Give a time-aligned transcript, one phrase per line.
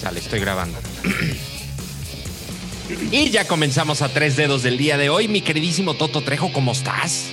[0.00, 0.78] Sale, estoy grabando.
[3.10, 5.26] y ya comenzamos a tres dedos del día de hoy.
[5.26, 7.32] Mi queridísimo Toto Trejo, ¿cómo estás?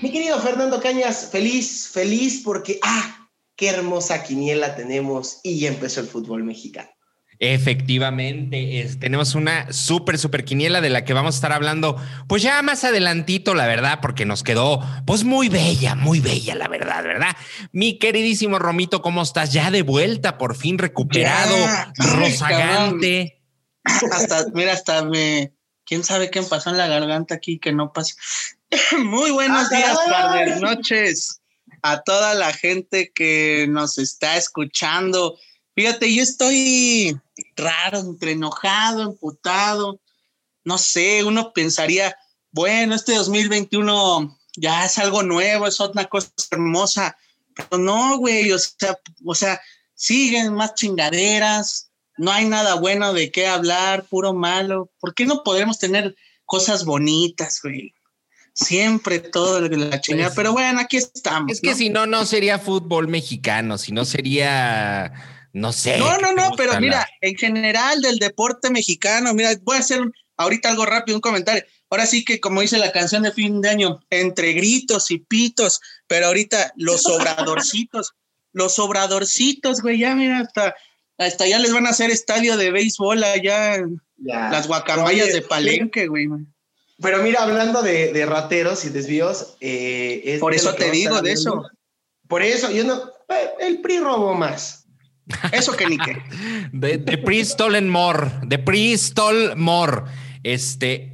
[0.00, 6.00] Mi querido Fernando Cañas, feliz, feliz porque, ah, qué hermosa quiniela tenemos y ya empezó
[6.00, 6.90] el fútbol mexicano.
[7.44, 12.62] Efectivamente, tenemos una súper, súper quiniela de la que vamos a estar hablando, pues ya
[12.62, 17.36] más adelantito, la verdad, porque nos quedó, pues muy bella, muy bella, la verdad, ¿verdad?
[17.72, 19.52] Mi queridísimo Romito, ¿cómo estás?
[19.52, 21.56] Ya de vuelta, por fin recuperado,
[21.96, 23.42] rozagante.
[23.82, 25.52] Hasta, mira, hasta me,
[25.84, 28.14] quién sabe qué me pasó en la garganta aquí que no pasa.
[29.04, 31.40] muy buenos días, tardes, noches
[31.82, 35.36] a toda la gente que nos está escuchando
[35.74, 37.18] Fíjate, yo estoy
[37.56, 40.00] raro, entre enojado, emputado.
[40.64, 42.16] No sé, uno pensaría,
[42.50, 47.16] bueno, este 2021 ya es algo nuevo, es otra cosa hermosa.
[47.54, 49.60] Pero no, güey, o sea, o sea,
[49.94, 54.90] siguen más chingaderas, no hay nada bueno de qué hablar, puro malo.
[55.00, 57.94] ¿Por qué no podemos tener cosas bonitas, güey?
[58.54, 61.50] Siempre todo la chingada, pues pero bueno, aquí estamos.
[61.50, 65.98] Es que si no, no sería fútbol mexicano, si no sería no sé.
[65.98, 70.00] No, no, no, pero mira, en general del deporte mexicano, mira, voy a hacer
[70.36, 71.64] ahorita algo rápido, un comentario.
[71.90, 75.80] Ahora sí que, como dice la canción de fin de año, entre gritos y pitos,
[76.06, 78.12] pero ahorita los obradorcitos,
[78.52, 80.74] los obradorcitos, güey, ya mira, hasta,
[81.18, 83.84] hasta ya les van a hacer estadio de béisbol allá,
[84.16, 86.28] las guacamayas de Palenque, güey.
[87.00, 91.68] Pero mira, hablando de, rateros y desvíos, eh, por eso te digo de eso.
[92.28, 94.81] Por eso, yo no, eh, el PRI robó más.
[95.52, 96.22] Eso que ni qué.
[96.72, 98.30] De, de Priestol More.
[98.44, 100.02] De Priestol More.
[100.42, 101.12] Este,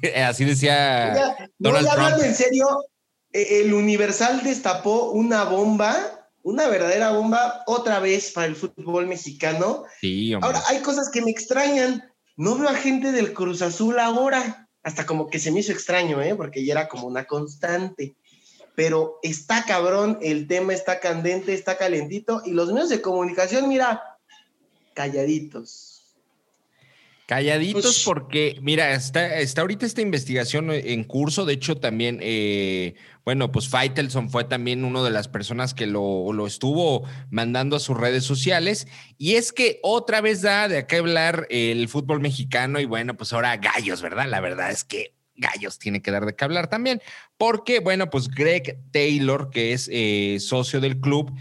[0.24, 2.22] así decía Donald no, Trump.
[2.22, 2.84] en serio,
[3.32, 9.84] e, el Universal destapó una bomba, una verdadera bomba, otra vez para el fútbol mexicano.
[10.00, 12.04] Sí, Ahora, hay cosas que me extrañan.
[12.36, 14.68] No veo a gente del Cruz Azul ahora.
[14.82, 16.34] Hasta como que se me hizo extraño, ¿eh?
[16.34, 18.16] Porque ya era como una constante
[18.74, 24.02] pero está cabrón, el tema está candente, está calentito y los medios de comunicación, mira,
[24.94, 25.90] calladitos.
[27.30, 32.94] Calladitos pues porque, mira, está, está ahorita esta investigación en curso, de hecho también, eh,
[33.24, 37.78] bueno, pues Faitelson fue también una de las personas que lo, lo, estuvo mandando a
[37.78, 42.80] sus redes sociales y es que otra vez da de acá hablar el fútbol mexicano
[42.80, 44.26] y bueno, pues ahora gallos, ¿verdad?
[44.28, 47.02] La verdad es que gallos tiene que dar de qué hablar también,
[47.36, 51.32] porque, bueno, pues Greg Taylor, que es eh, socio del club,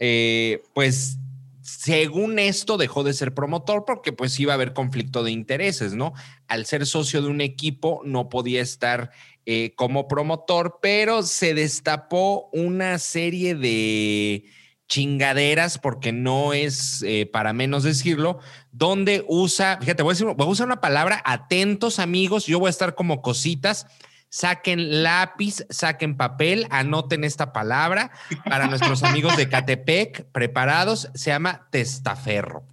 [0.00, 1.18] eh, pues
[1.62, 6.12] según esto dejó de ser promotor porque pues iba a haber conflicto de intereses, ¿no?
[6.48, 9.10] Al ser socio de un equipo no podía estar
[9.46, 14.44] eh, como promotor, pero se destapó una serie de
[14.88, 18.40] chingaderas, porque no es para menos decirlo,
[18.72, 22.68] donde usa, fíjate, voy a, decir, voy a usar una palabra, atentos amigos, yo voy
[22.68, 23.86] a estar como cositas,
[24.32, 28.10] saquen lápiz, saquen papel, anoten esta palabra
[28.44, 32.64] para nuestros amigos de Catepec, preparados, se llama testaferro.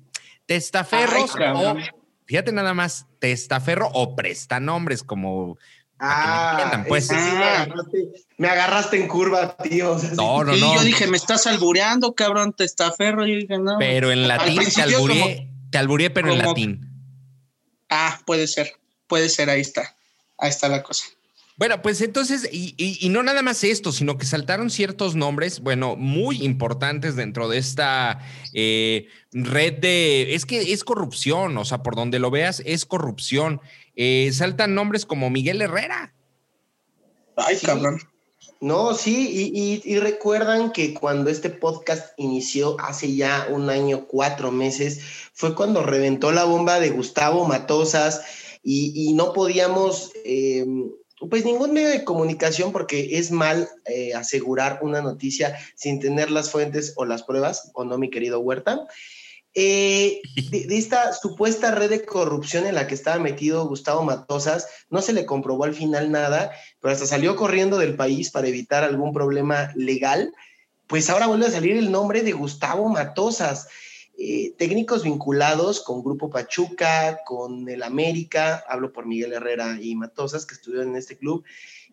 [0.46, 1.76] Testaferro, o,
[2.26, 5.58] fíjate nada más, testaferro o prestanombres, como
[6.00, 7.10] Ah, pues.
[8.38, 9.98] me, agarraste, en curva, tío.
[10.16, 10.76] no, no, no.
[10.76, 13.28] yo dije, me estás albureando, cabrón, testaferro.
[13.28, 13.78] Yo dije, no.
[13.80, 15.50] Pero en latín te albureé.
[15.70, 16.90] Te alburé, pero en latín.
[17.90, 18.74] Ah, puede ser,
[19.08, 19.96] puede ser, ahí está.
[20.38, 21.06] Ahí está la cosa.
[21.60, 26.42] Bueno, pues entonces, y, no nada más esto, sino que saltaron ciertos nombres, bueno, muy
[26.42, 32.18] importantes dentro de esta eh, red de, es que es corrupción, o sea, por donde
[32.20, 33.60] lo veas, es corrupción.
[34.02, 36.14] Eh, saltan nombres como Miguel Herrera.
[37.36, 38.00] Ay, cabrón.
[38.62, 39.52] No, sí,
[39.84, 45.02] y, recuerdan que cuando este podcast inició hace ya un año, cuatro meses,
[45.34, 48.22] fue cuando reventó la bomba de Gustavo Matosas
[48.64, 50.66] y, no podíamos, eh,
[51.30, 56.52] pues ningún medio de comunicación, porque es mal eh, asegurar una noticia sin tener las
[56.52, 58.88] fuentes o las pruebas, o no, mi querido Huerta.
[59.56, 60.22] Eh,
[60.52, 65.14] de, esta supuesta red de corrupción en la que estaba metido Gustavo Matosas, no se
[65.14, 69.72] le comprobó al final nada, pero hasta salió corriendo del país para evitar algún problema
[69.76, 70.34] legal,
[70.88, 73.68] pues ahora vuelve a salir el nombre de Gustavo Matosas.
[74.22, 80.46] Eh, técnicos vinculados con Grupo Pachuca, con el América, hablo por Miguel Herrera y Matosas,
[80.46, 81.46] que estuvieron en este club,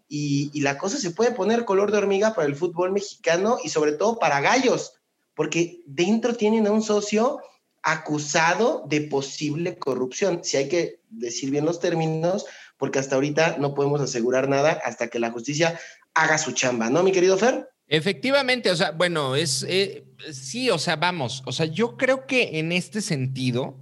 [0.08, 3.68] y, y la cosa se puede poner color de hormiga para el fútbol mexicano y
[3.68, 4.95] sobre todo para gallos
[5.36, 7.40] porque dentro tienen a un socio
[7.82, 10.40] acusado de posible corrupción.
[10.42, 12.46] Si hay que decir bien los términos,
[12.78, 15.78] porque hasta ahorita no podemos asegurar nada hasta que la justicia
[16.14, 17.68] haga su chamba, ¿no, mi querido Fer?
[17.86, 22.58] Efectivamente, o sea, bueno, es eh, sí, o sea, vamos, o sea, yo creo que
[22.58, 23.78] en este sentido,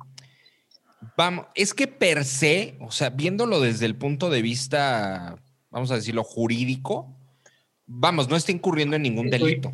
[1.16, 5.38] vamos, es que per se, o sea, viéndolo desde el punto de vista,
[5.70, 7.16] vamos a decirlo, jurídico,
[7.86, 9.72] vamos, no está incurriendo en ningún delito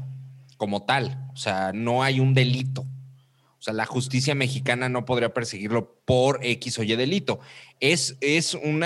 [0.60, 2.82] como tal, o sea, no hay un delito.
[2.82, 7.40] O sea, la justicia mexicana no podría perseguirlo por X o Y delito.
[7.80, 8.82] Es, es un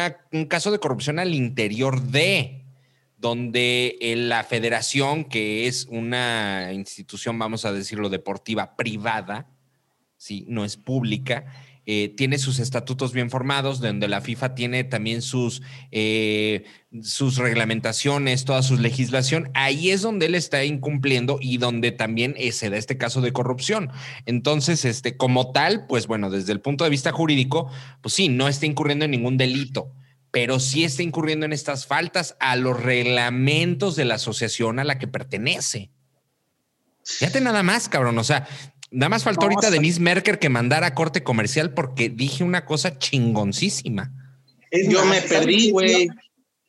[0.49, 2.65] caso de corrupción al interior de,
[3.19, 9.49] donde la federación, que es una institución, vamos a decirlo, deportiva privada,
[10.17, 10.45] ¿sí?
[10.47, 11.47] no es pública,
[11.87, 16.65] eh, tiene sus estatutos bien formados, donde la FIFA tiene también sus, eh,
[17.03, 19.51] sus reglamentaciones, toda su legislación.
[19.55, 23.33] Ahí es donde él está incumpliendo y donde también eh, se da este caso de
[23.33, 23.91] corrupción.
[24.25, 27.71] Entonces, este, como tal, pues bueno, desde el punto de vista jurídico,
[28.01, 29.93] pues sí, no está incurriendo en ningún delito
[30.31, 34.99] pero sí está incurriendo en estas faltas a los reglamentos de la asociación a la
[34.99, 35.93] que pertenece.
[37.05, 38.19] Fíjate nada más, cabrón.
[38.19, 38.49] O sea,
[38.95, 42.97] Nada más faltó ahorita Denise Merker que mandara a corte comercial porque dije una cosa
[42.97, 44.13] chingoncísima.
[44.89, 46.09] Yo me perdí, güey.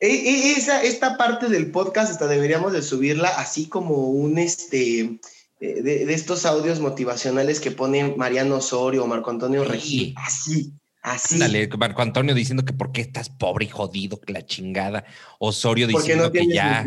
[0.00, 5.20] E, e, esa, esta parte del podcast hasta deberíamos de subirla así como un este
[5.60, 10.12] de, de estos audios motivacionales que pone Mariano Osorio o Marco Antonio Regil.
[10.16, 11.38] Así, así.
[11.38, 15.04] Dale, Marco Antonio diciendo que por qué estás pobre y jodido, que la chingada.
[15.38, 16.84] Osorio diciendo no que ya.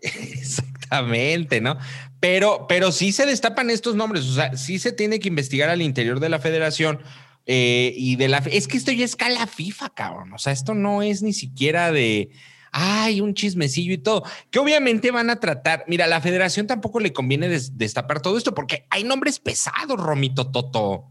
[0.88, 1.78] Exactamente, ¿no?
[2.20, 5.82] Pero, pero sí se destapan estos nombres, o sea, sí se tiene que investigar al
[5.82, 7.00] interior de la federación
[7.46, 8.38] eh, y de la...
[8.38, 12.30] Es que esto ya escala FIFA, cabrón, o sea, esto no es ni siquiera de...
[12.70, 15.84] Ay, un chismecillo y todo, que obviamente van a tratar.
[15.88, 20.50] Mira, a la federación tampoco le conviene destapar todo esto porque hay nombres pesados, Romito
[20.50, 21.06] Toto.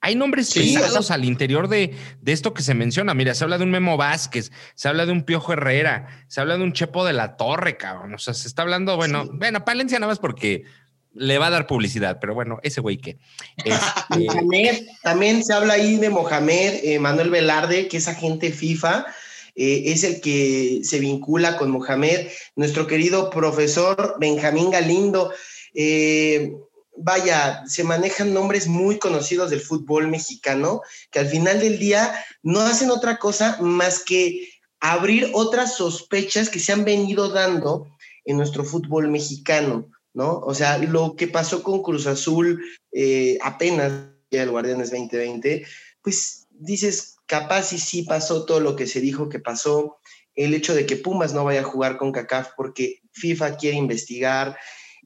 [0.00, 3.14] Hay nombres pesados al interior de, de, esto que se menciona.
[3.14, 6.56] Mira, se habla de un Memo Vázquez, se habla de un Piojo Herrera, se habla
[6.56, 8.14] de un Chepo de la Torre, cabrón.
[8.14, 10.64] O sea, se está hablando, bueno, bueno, Palencia nada más porque
[11.14, 13.18] le va a dar publicidad, pero bueno, ese güey que.
[14.50, 19.06] Este también se habla ahí de Mohamed, eh, Manuel Velarde, que es agente FIFA.
[19.54, 25.32] Eh, es el que se vincula con Mohamed, nuestro querido profesor Benjamín Galindo.
[25.74, 26.52] Eh,
[27.00, 32.60] vaya, se manejan nombres muy conocidos del fútbol mexicano que al final del día no
[32.60, 34.48] hacen otra cosa más que
[34.80, 37.88] abrir otras sospechas que se han venido dando
[38.24, 40.38] en nuestro fútbol mexicano, ¿no?
[40.40, 42.62] O sea, lo que pasó con Cruz Azul
[42.92, 43.92] eh, apenas
[44.30, 45.66] el Guardianes 2020,
[46.02, 49.98] pues dices, capaz y sí pasó todo lo que se dijo que pasó,
[50.34, 54.56] el hecho de que Pumas no vaya a jugar con CACAF porque FIFA quiere investigar,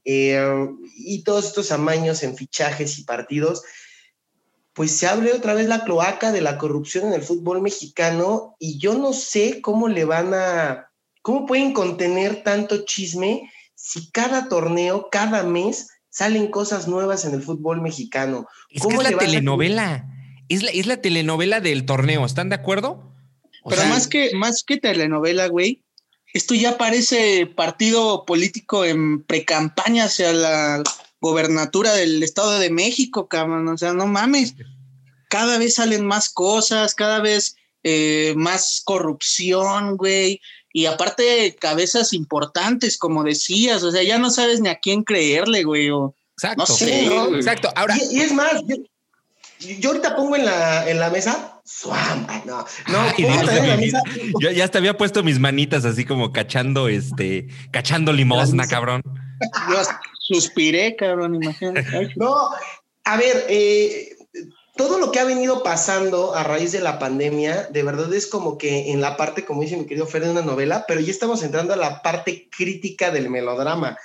[0.05, 3.63] eh, y todos estos amaños en fichajes y partidos,
[4.73, 8.79] pues se abre otra vez la cloaca de la corrupción en el fútbol mexicano y
[8.79, 10.89] yo no sé cómo le van a,
[11.21, 17.41] cómo pueden contener tanto chisme si cada torneo, cada mes salen cosas nuevas en el
[17.41, 18.47] fútbol mexicano.
[18.69, 20.07] Es que es la telenovela,
[20.49, 23.13] es la, es la telenovela del torneo, ¿están de acuerdo?
[23.67, 25.82] Pero más que, más que telenovela, güey,
[26.33, 30.83] esto ya parece partido político en precampaña hacia la
[31.21, 33.67] gobernatura del Estado de México, cabrón.
[33.67, 34.55] O sea, no mames.
[35.29, 40.41] Cada vez salen más cosas, cada vez eh, más corrupción, güey.
[40.73, 43.83] Y aparte, cabezas importantes, como decías.
[43.83, 45.89] O sea, ya no sabes ni a quién creerle, güey.
[46.35, 46.57] exacto.
[46.57, 47.05] No sé.
[47.35, 47.69] exacto.
[47.75, 47.95] Ahora.
[48.09, 48.77] Y, es más, yo
[49.85, 51.61] ahorita pongo en la, en la mesa,
[52.45, 53.17] no, no,
[54.39, 59.01] Yo ya te había puesto mis manitas así como cachando, este, cachando limosna, cabrón.
[59.69, 59.81] Yo
[60.19, 62.13] suspiré, cabrón, imagínate.
[62.15, 62.35] No,
[63.05, 64.15] a ver, eh,
[64.75, 68.57] todo lo que ha venido pasando a raíz de la pandemia, de verdad es como
[68.57, 71.43] que en la parte, como dice mi querido Fer, de una novela, pero ya estamos
[71.43, 73.97] entrando a la parte crítica del melodrama.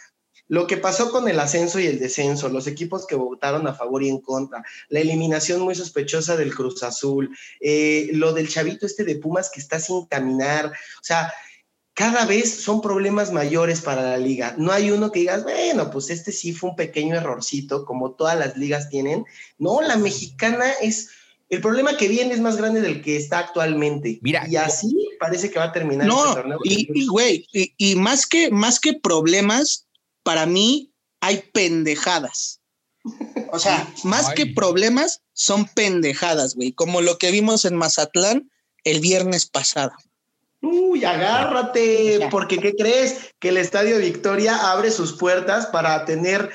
[0.49, 4.03] Lo que pasó con el ascenso y el descenso, los equipos que votaron a favor
[4.03, 9.05] y en contra, la eliminación muy sospechosa del Cruz Azul, eh, lo del chavito este
[9.05, 11.33] de Pumas que está sin caminar, o sea,
[11.99, 14.55] cada vez son problemas mayores para la liga.
[14.57, 18.39] No hay uno que digas, bueno, pues este sí fue un pequeño errorcito, como todas
[18.39, 19.25] las ligas tienen.
[19.59, 21.11] No, la mexicana es,
[21.49, 24.21] el problema que viene es más grande del que está actualmente.
[24.23, 26.59] Mira, y así parece que va a terminar no, este torneo.
[26.63, 29.88] Y, güey, y, y, más que más que problemas,
[30.23, 32.61] para mí hay pendejadas.
[33.53, 38.51] O sea, más que problemas, son pendejadas, güey, como lo que vimos en Mazatlán
[38.85, 39.93] el viernes pasado.
[40.61, 43.33] Uy, agárrate, porque ¿qué crees?
[43.39, 46.51] Que el Estadio Victoria abre sus puertas para tener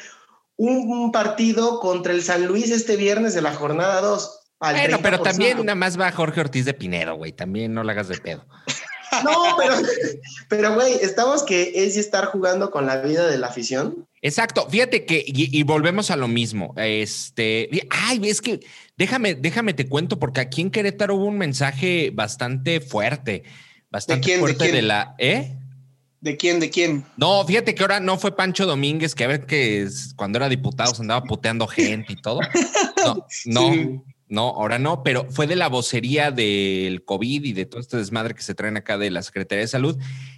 [0.58, 4.40] un, partido contra el San Luis este viernes de la jornada 2.
[4.60, 8.08] Bueno, pero también nada más va Jorge Ortiz de Pinedo, güey, también no la hagas
[8.08, 8.46] de pedo.
[9.24, 9.76] No, pero,
[10.50, 14.08] pero güey, estamos que es estar jugando con la vida de la afición.
[14.22, 14.68] Exacto.
[14.70, 16.74] Fíjate que, y, volvemos a lo mismo.
[16.78, 18.62] Este, ay, es que
[18.98, 23.44] déjame, déjame te cuento, porque aquí en Querétaro hubo un mensaje bastante fuerte,
[23.92, 25.58] bastante fuerte de, la, ¿eh?
[26.22, 26.62] ¿De quién?
[26.62, 27.06] ¿De quién?
[27.18, 30.96] No, fíjate que ahora no fue Pancho Domínguez, que a ver que cuando era diputado
[30.96, 32.40] se andaba puteando gente y todo.
[33.06, 37.80] No, no, no, ahora no, pero fue de la vocería del COVID y de todo
[37.80, 39.96] este desmadre que se traen acá de la Secretaría de Salud.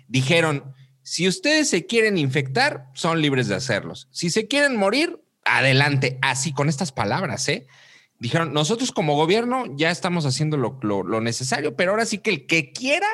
[0.10, 4.10] Dijeron, si ustedes se quieren infectar, son libres de hacerlos.
[4.12, 6.20] Si se quieren morir, adelante.
[6.22, 7.68] Así, con estas palabras, ¿eh?
[8.20, 12.48] Dijeron, nosotros como gobierno ya estamos haciendo lo, lo necesario, pero ahora sí que el
[12.48, 13.08] que quiera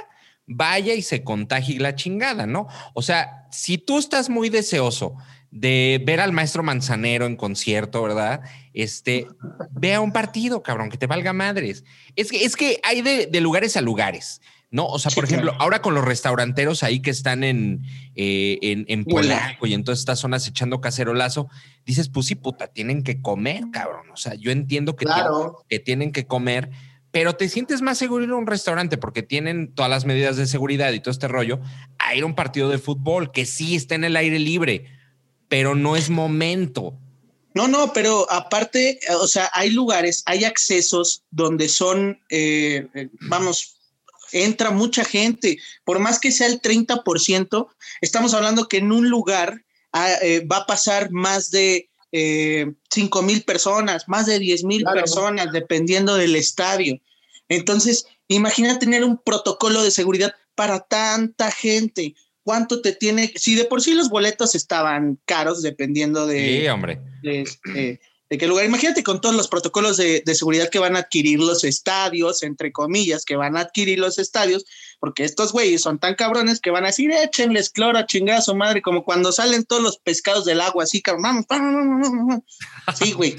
[0.48, 2.68] vaya y se contagie la chingada, ¿no?
[2.96, 5.16] O sea, si tú estás muy deseoso
[5.52, 8.42] de ver al maestro Manzanero en concierto, ¿verdad?
[8.74, 9.28] Este,
[9.72, 11.84] vea un partido, cabrón, que te valga madres.
[12.16, 14.86] Es que, es que hay de, lugares a lugares, ¿no?
[14.88, 17.84] O sea, por ejemplo, ahora con los restauranteros ahí que están en,
[18.16, 21.50] eh, en, y en todas estas zonas echando cacerolazo,
[21.86, 24.10] dices, pues sí, puta, tienen que comer, cabrón.
[24.14, 25.06] O sea, yo entiendo que,
[25.68, 26.70] que tienen que comer,
[27.12, 30.48] pero te sientes más seguro ir a un restaurante porque tienen todas las medidas de
[30.48, 31.60] seguridad y todo este rollo,
[32.00, 35.01] a ir a un partido de fútbol que sí está en el aire libre,
[35.52, 36.98] pero no es momento.
[37.54, 42.88] No, no, pero aparte, o sea, hay lugares, hay accesos donde son, eh,
[43.20, 43.76] vamos,
[44.32, 47.68] entra mucha gente, por más que sea el 30%,
[48.00, 53.22] estamos hablando que en un lugar ah, eh, va a pasar más de eh, 5
[53.22, 56.98] mil personas, más de 10 mil personas, dependiendo del estadio.
[57.50, 62.16] Entonces, imagina tener un protocolo de seguridad para tanta gente.
[62.44, 63.32] ¿Cuánto te tiene?
[63.36, 67.00] Si de por sí los boletos estaban caros, dependiendo de, sí, hombre.
[67.22, 68.00] de, este,
[68.32, 68.66] de qué lugar.
[68.66, 73.26] Imagínate con todos los protocolos de, seguridad que van a adquirir los estadios, entre comillas,
[73.26, 74.66] que van a adquirir los estadios,
[75.02, 78.42] porque estos güeyes son tan cabrones que van a decir, échenles cloro a chingar a
[78.42, 81.46] su madre, como cuando salen todos los pescados del agua, así, cabrón.
[82.96, 83.36] Sí, güey.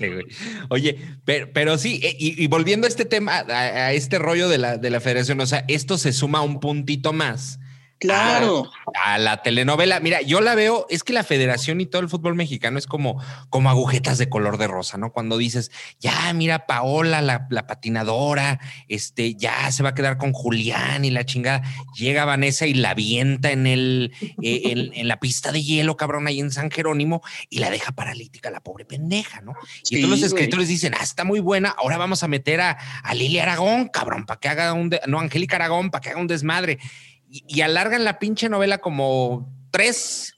[0.68, 4.76] Oye, pero, pero sí, eh, y, volviendo a este tema, a, este rollo de la,
[4.76, 7.58] de la federación, o sea, esto se suma un puntito más
[8.02, 8.68] Claro.
[9.00, 10.00] A, la telenovela.
[10.00, 13.22] Mira, yo la veo, es que la federación y todo el fútbol mexicano es como,
[13.48, 15.12] como agujetas de color de rosa, ¿no?
[15.12, 21.04] Cuando dices, ya, mira, Paola, la, patinadora, este, ya se va a quedar con Julián
[21.04, 21.62] y la chingada.
[21.94, 26.40] Llega Vanessa y la avienta en el, eh, en, la pista de hielo, cabrón, ahí
[26.40, 29.54] en San Jerónimo, y la deja paralítica, la pobre pendeja, ¿no?
[29.88, 32.72] y todos los escritores dicen, ah, está muy buena, ahora vamos a meter a,
[33.04, 36.26] a Lili Aragón, cabrón, para que haga un, no, Angélica Aragón, para que haga un
[36.26, 36.80] desmadre
[37.32, 40.34] y, alargan la pinche novela como tres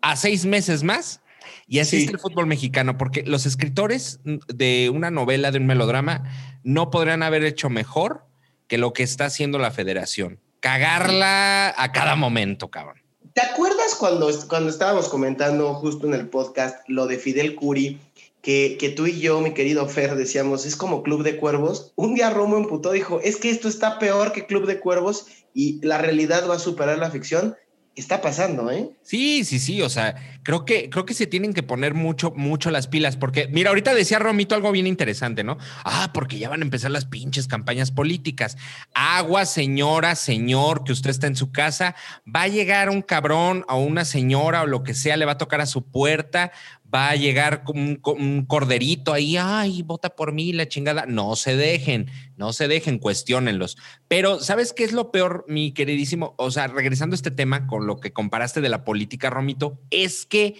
[0.00, 1.20] a seis meses más.
[1.66, 6.24] Y así es el fútbol mexicano, porque los escritores de una novela, de un melodrama,
[6.62, 8.24] no podrían haber hecho mejor
[8.68, 10.40] que lo que está haciendo la federación.
[10.60, 13.02] Cagarla a cada momento, cabrón.
[13.34, 18.00] ¿Te acuerdas cuando, cuando estábamos comentando justo en el podcast lo de Fidel Curi?
[18.48, 21.92] Que, tú y yo, mi querido Fer, decíamos, es como Club de Cuervos.
[21.96, 25.84] Un día Romo emputó, dijo, es que esto está peor que Club de Cuervos y
[25.86, 27.56] la realidad va a superar la ficción,
[27.94, 28.90] está pasando, ¿eh?
[29.02, 30.14] Sí, sí, sí, o sea,
[30.44, 33.92] creo que, creo que se tienen que poner mucho, mucho las pilas, porque, mira, ahorita
[33.92, 35.58] decía Romito algo bien interesante, ¿no?
[35.84, 38.56] Ah, porque ya van a empezar las pinches campañas políticas.
[38.94, 43.78] Agua, señora, señor, que usted está en su casa, va a llegar un cabrón o
[43.78, 46.52] una señora o lo que sea, le va a tocar a su puerta,
[46.92, 51.04] va a llegar un, un corderito ahí, ay, vota por mí, la chingada.
[51.06, 53.76] No se dejen, no se dejen, cuestionenlos.
[54.08, 56.34] Pero, ¿sabes qué es lo peor, mi queridísimo?
[56.38, 60.24] O sea, regresando a este tema con lo que comparaste de la política, Romito, es
[60.24, 60.56] que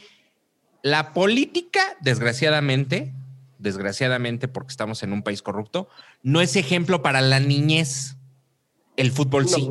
[0.82, 3.14] la política, desgraciadamente,
[3.58, 5.88] desgraciadamente, porque estamos en un país corrupto,
[6.22, 8.16] no es ejemplo para la niñez.
[8.96, 9.70] El fútbol sí.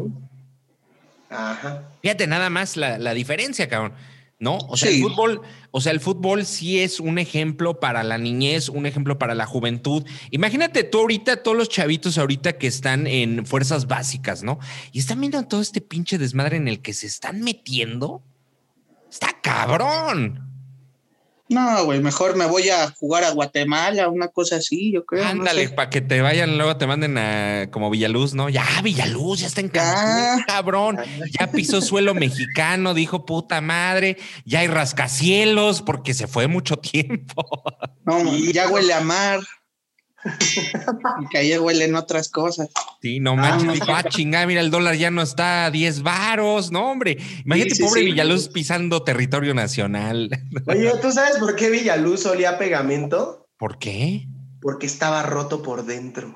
[1.29, 1.83] Ajá.
[2.01, 3.93] Fíjate nada más la, la diferencia, cabrón.
[4.39, 4.57] ¿No?
[4.69, 5.41] O sea, el fútbol,
[5.71, 9.45] o sea, el fútbol sí es un ejemplo para la niñez, un ejemplo para la
[9.45, 10.03] juventud.
[10.31, 14.59] Imagínate tú ahorita, todos los chavitos ahorita que están en fuerzas básicas, ¿no?
[14.91, 18.21] Y están viendo todo este pinche desmadre en el que se están metiendo.
[19.09, 20.46] Está cabrón.
[21.49, 25.25] No, güey, mejor me voy a jugar a Guatemala, una cosa así, yo creo.
[25.25, 28.49] Ándale, para que te vayan, luego te manden a como Villaluz, ¿no?
[28.49, 30.97] Ya, Villaluz, ya está en casa, cabrón.
[31.39, 34.17] Ya pisó suelo mexicano, dijo puta madre.
[34.45, 37.45] Ya hay rascacielos porque se fue mucho tiempo.
[38.05, 39.39] No, ya huele a mar
[41.21, 42.69] y que ahí huelen otras cosas.
[43.01, 46.91] Sí, no manches, ah, chingada, mira, el dólar ya no está a 10 varos, no,
[46.91, 47.17] hombre.
[47.45, 50.29] Imagínate, pobre Villaluz pisando territorio nacional.
[50.67, 53.47] Oye, ¿tú sabes por qué Villaluz olía pegamento?
[53.57, 54.27] ¿Por qué?
[54.61, 56.35] Porque estaba roto por dentro.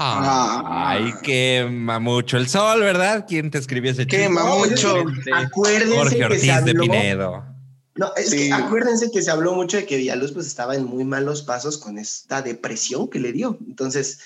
[0.00, 3.24] Ay, quema mucho el sol, ¿verdad?
[3.26, 4.24] ¿Quién te escribió ese chiste?
[4.24, 5.04] Quema mucho.
[5.34, 7.44] Acuérdense Jorge Ortiz que de Pinedo.
[7.98, 11.04] No, es que acuérdense que se habló mucho de que Villaluz pues estaba en muy
[11.04, 13.58] malos pasos con esta depresión que le dio.
[13.66, 14.20] Entonces,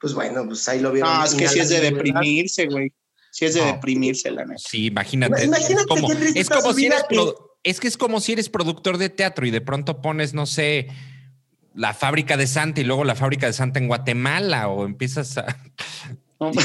[0.00, 1.14] pues bueno, pues ahí lo vieron.
[1.14, 2.92] No, es que sí es de deprimirse, güey.
[3.30, 4.58] Sí es de deprimirse, la neta.
[4.58, 5.44] Sí, imagínate.
[5.44, 7.04] Imagínate es como, es como si eres
[7.62, 10.88] es que es como si eres productor de teatro y de pronto pones, no sé,
[11.76, 15.56] la fábrica de Santa y luego la fábrica de Santa en Guatemala o empiezas a...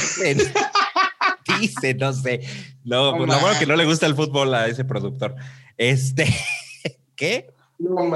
[1.59, 2.41] dice, no sé.
[2.83, 5.35] No, pues lo bueno que no le gusta el fútbol a ese productor.
[5.77, 6.25] Este,
[7.15, 7.49] ¿qué?
[7.79, 8.09] No,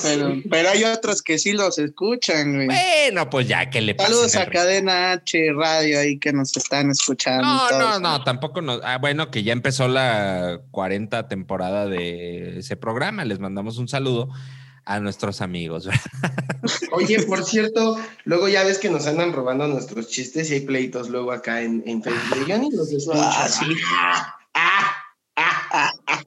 [0.00, 2.66] pero, pero, hay otros que sí los escuchan, güey.
[2.68, 4.10] Bueno, pues ya que le pasa.
[4.10, 7.42] Saludos a Cadena H Radio ahí que nos están escuchando.
[7.42, 8.80] No, no, no, tampoco nos.
[8.84, 13.24] Ah, bueno, que ya empezó la 40 temporada de ese programa.
[13.24, 14.28] Les mandamos un saludo
[14.84, 15.88] a nuestros amigos.
[16.92, 21.08] Oye, por cierto, luego ya ves que nos andan robando nuestros chistes y hay pleitos
[21.08, 22.46] luego acá en, en Facebook.
[22.46, 23.20] Yo ni los escucho.
[23.20, 23.66] Ah, sí.
[24.54, 24.94] ah,
[25.34, 26.22] ah, ah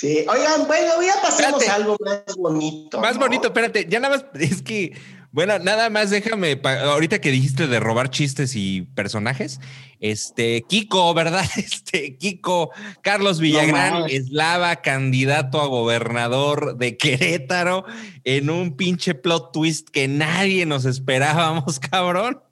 [0.00, 2.98] Sí, oigan, bueno, ya pasemos algo más bonito.
[3.02, 4.96] Más bonito, espérate, ya nada más, es que,
[5.30, 9.60] bueno, nada más déjame, ahorita que dijiste de robar chistes y personajes,
[10.00, 11.44] este, Kiko, ¿verdad?
[11.54, 12.70] Este, Kiko,
[13.02, 17.84] Carlos Villagrán, eslava, candidato a gobernador de Querétaro,
[18.24, 22.42] en un pinche plot twist que nadie nos esperábamos, cabrón.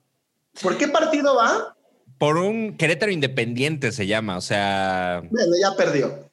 [0.61, 1.75] ¿Por qué partido va?
[2.19, 5.23] Por un Querétaro Independiente se llama, o sea.
[5.31, 6.28] Bueno, ya perdió.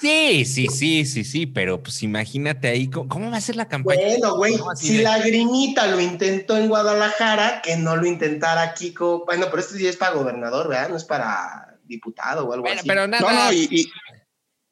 [0.00, 4.00] Sí, sí, sí, sí, sí, pero pues imagínate ahí, ¿cómo, va a ser la campaña?
[4.02, 9.24] Bueno, güey, si la grimita lo intentó en Guadalajara, que no lo intentara Kiko.
[9.24, 10.88] Bueno, pero esto sí es para gobernador, ¿verdad?
[10.88, 12.88] No es para diputado o algo bueno, así.
[12.88, 13.22] Pero nada.
[13.22, 13.90] No, no, y,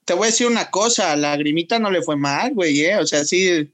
[0.04, 2.98] te voy a decir una cosa, la grimita no le fue mal, güey, ¿eh?
[2.98, 3.72] O sea, sí,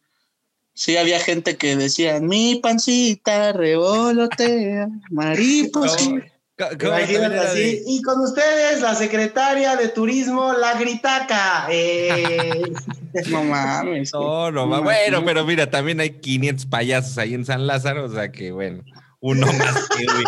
[0.75, 4.89] sí había gente que decía, mi pancita revolotea,
[6.59, 7.83] así.
[7.87, 11.67] Y con ustedes, la secretaria de Turismo, la Gritaca.
[11.71, 12.63] Eh.
[13.31, 14.13] no mames.
[14.13, 14.85] No, no, mames.
[14.85, 18.83] Bueno, pero mira, también hay 500 payasos ahí en San Lázaro, o sea que bueno,
[19.21, 20.23] uno más que uno,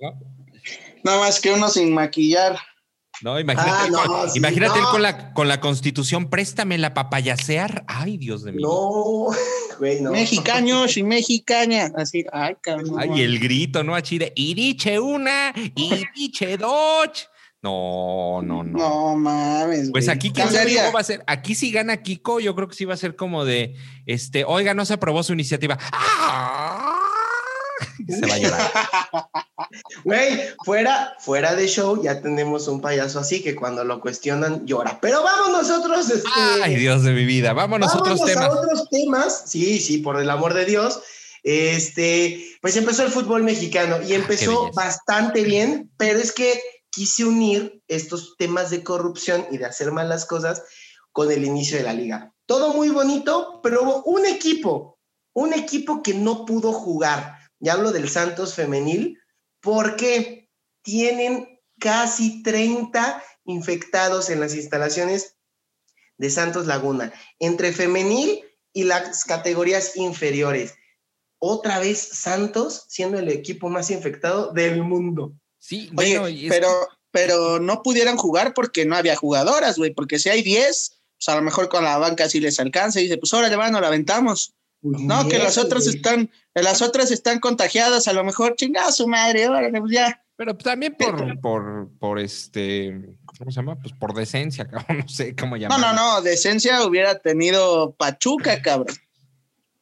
[0.00, 0.20] ¿no?
[1.04, 2.58] Nada más que uno sin maquillar.
[3.22, 7.84] No, imagínate, ah, con, imagínate con, la, con la constitución, préstame la papayasear.
[7.86, 8.62] Ay, Dios de mí.
[8.62, 9.28] No,
[9.78, 10.10] güey, no.
[10.10, 11.92] Mexicaños y mexicaña.
[11.96, 12.96] Así, ay, cabrón.
[12.98, 13.94] Ay, el grito, ¿no?
[13.94, 17.28] Achide, y diche una, y diche dos.
[17.62, 18.76] No, no, no.
[18.76, 19.90] No mames.
[19.92, 21.22] Pues aquí ¿quién sabe cómo va a ser.
[21.28, 24.74] Aquí si gana Kiko, yo creo que sí va a ser como de este, oiga,
[24.74, 25.78] no se aprobó su iniciativa.
[25.92, 26.61] ¡Ah!
[28.08, 28.72] Se va a llorar.
[30.04, 34.98] Güey, fuera, fuera de show ya tenemos un payaso así que cuando lo cuestionan llora.
[35.00, 36.10] Pero vamos nosotros.
[36.10, 36.28] Este,
[36.62, 37.52] Ay, Dios de mi vida.
[37.52, 38.48] Vámonos, vámonos otros temas.
[38.48, 39.44] A otros temas.
[39.46, 41.00] Sí, sí, por el amor de Dios.
[41.42, 46.60] Este, pues empezó el fútbol mexicano y ah, empezó bastante bien, pero es que
[46.90, 50.62] quise unir estos temas de corrupción y de hacer malas cosas
[51.10, 52.32] con el inicio de la liga.
[52.46, 54.98] Todo muy bonito, pero hubo un equipo,
[55.32, 59.18] un equipo que no pudo jugar ya hablo del Santos femenil,
[59.60, 60.50] porque
[60.82, 65.36] tienen casi 30 infectados en las instalaciones
[66.18, 70.74] de Santos Laguna, entre femenil y las categorías inferiores.
[71.38, 75.32] Otra vez Santos siendo el equipo más infectado del mundo.
[75.58, 75.90] Sí,
[76.48, 81.28] pero, pero no pudieran jugar porque no había jugadoras, güey, porque si hay 10, pues
[81.28, 83.72] a lo mejor con la banca sí les alcanza y dice, pues ahora le van,
[83.72, 84.54] la aventamos.
[84.80, 89.08] Pues no, que las otras están, las otras están contagiadas, a lo mejor chingada su
[89.08, 90.22] madre, órale, pues ya.
[90.36, 93.78] Pero también por, por, por este, ¿cómo se llama?
[93.80, 95.86] Pues por decencia, cabrón, no sé cómo llamarlo.
[95.86, 98.96] No, no, no, decencia hubiera tenido Pachuca, cabrón.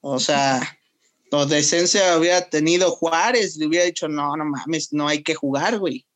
[0.01, 0.61] O sea,
[1.33, 5.79] o decencia hubiera tenido Juárez, le hubiera dicho, no, no mames, no hay que jugar,
[5.79, 6.07] güey.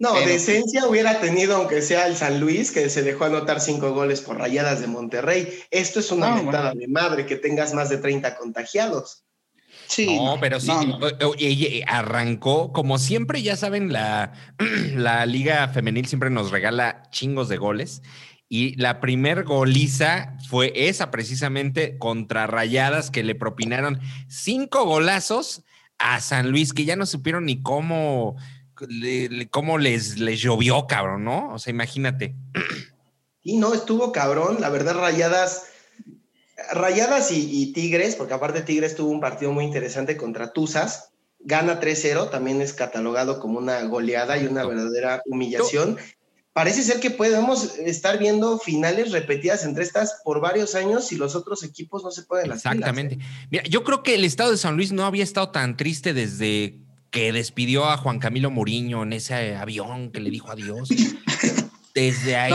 [0.00, 4.20] No, decencia hubiera tenido, aunque sea el San Luis, que se dejó anotar cinco goles
[4.20, 5.60] por rayadas de Monterrey.
[5.72, 9.24] Esto es una mentada de madre, que tengas más de 30 contagiados.
[9.88, 10.16] Sí.
[10.16, 10.70] No, pero sí,
[11.86, 14.32] arrancó, como siempre, ya saben, la,
[14.94, 18.02] la Liga Femenil siempre nos regala chingos de goles.
[18.50, 25.64] Y la primer goliza fue esa precisamente contra Rayadas que le propinaron cinco golazos
[25.98, 28.36] a San Luis, que ya no supieron ni cómo
[29.50, 31.52] cómo les, les llovió, cabrón, ¿no?
[31.52, 32.34] O sea, imagínate.
[33.42, 35.66] Y no, estuvo cabrón, la verdad, rayadas.
[36.72, 42.30] Rayadas y, Tigres, porque aparte Tigres tuvo un partido muy interesante contra Tuzas, gana 3-0,
[42.30, 45.98] también es catalogado como una goleada y una verdadera humillación.
[46.52, 51.36] parece ser que podemos estar viendo finales repetidas entre estas por varios años y los
[51.36, 53.14] otros equipos no se pueden las Exactamente.
[53.14, 53.46] ¿eh?
[53.50, 56.80] Mira, yo creo que el estado de San Luis no había estado tan triste desde
[57.10, 60.88] que despidió a Juan Camilo Muriño en ese avión que le dijo adiós.
[61.94, 62.52] Desde ahí.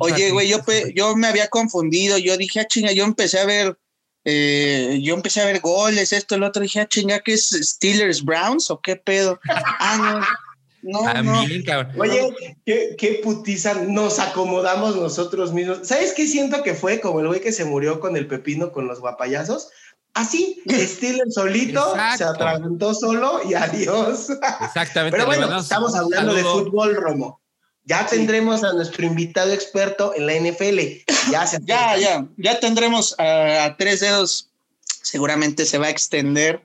[0.00, 0.58] Oye, güey, yo,
[0.94, 2.18] yo me había confundido.
[2.18, 3.78] Yo dije, ah, chinga, yo empecé a ver.
[4.24, 6.62] Eh, yo empecé a ver goles, esto, el otro.
[6.62, 9.40] Dije, ah, chinga, ¿qué es Steelers Browns o qué pedo?
[9.80, 10.26] ah, no.
[10.80, 11.40] No, no.
[11.98, 15.80] Oye, ¿qué, qué, putiza nos acomodamos nosotros mismos.
[15.82, 17.00] ¿Sabes qué siento que fue?
[17.00, 19.70] Como el güey que se murió con el pepino con los guapayazos.
[20.14, 24.28] Así, Steelers solito, se atragantó solo y adiós.
[24.62, 25.16] Exactamente.
[25.16, 27.40] Pero bueno, estamos hablando de fútbol, Romo.
[27.88, 30.78] Ya tendremos a nuestro invitado experto en la NFL.
[31.32, 34.50] Ya, ya, ya, ya tendremos a, tres dedos.
[35.02, 36.60] Seguramente se va a extender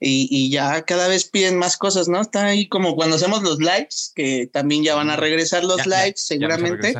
[0.00, 2.22] y, ya cada vez piden más cosas, ¿no?
[2.22, 6.22] Está ahí como cuando hacemos los lives, que también ya van a regresar los lives,
[6.22, 6.94] seguramente.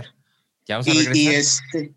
[0.66, 1.16] Ya vamos a regresar.
[1.16, 1.94] y este,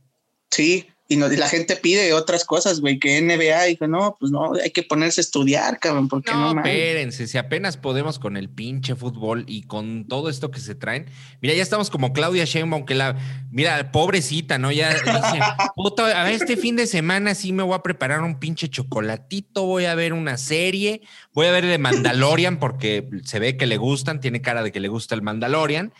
[0.49, 4.69] sí, y, la gente pide otras cosas, güey, que NBA dijo, no, pues no, hay
[4.69, 6.53] que ponerse a estudiar, cabrón, porque no.
[6.53, 10.75] No, espérense, si apenas podemos con el pinche fútbol y con todo esto que se
[10.75, 11.07] traen.
[11.41, 13.17] Mira, ya estamos como Claudia Sheinbaum, que la,
[13.49, 14.71] mira, pobrecita, ¿no?
[14.71, 15.03] Ya dice,
[15.75, 19.65] puto, a ver, este fin de semana sí me voy a preparar un pinche chocolatito,
[19.65, 21.01] voy a ver una serie,
[21.33, 24.79] voy a ver de Mandalorian, porque se ve que le gustan, tiene cara de que
[24.79, 25.91] le gusta el Mandalorian,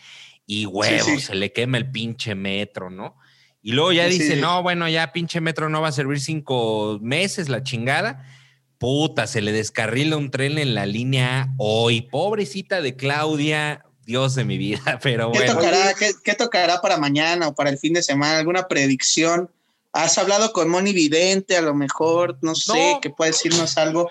[0.46, 3.16] y huevo, se le quema el pinche metro, ¿no?
[3.62, 7.48] Y luego ya dice, no, bueno, ya pinche metro no va a servir cinco meses,
[7.48, 8.26] la chingada.
[8.78, 12.02] Puta, se le descarrila un tren en la línea hoy.
[12.02, 17.54] Pobrecita de Claudia, Dios de mi vida, pero ¿Qué Tocará, ¿qué, tocará para mañana o
[17.54, 18.38] para el fin de semana?
[18.38, 19.50] ¿Alguna predicción?
[19.92, 21.56] ¿Has hablado con Moni Vidente?
[21.56, 24.08] A lo mejor, no sé, que puede decirnos algo.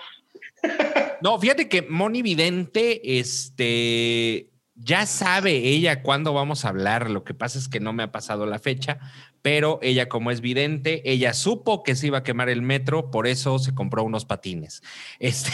[1.22, 7.10] No, fíjate que Moni Vidente, este, ya sabe ella cuándo vamos a hablar.
[7.10, 8.98] Lo que pasa es que no me ha pasado la fecha,
[9.42, 13.26] pero ella como es vidente, ella supo que se iba a quemar el metro, por
[13.26, 14.82] eso se compró unos patines.
[15.18, 15.50] Este...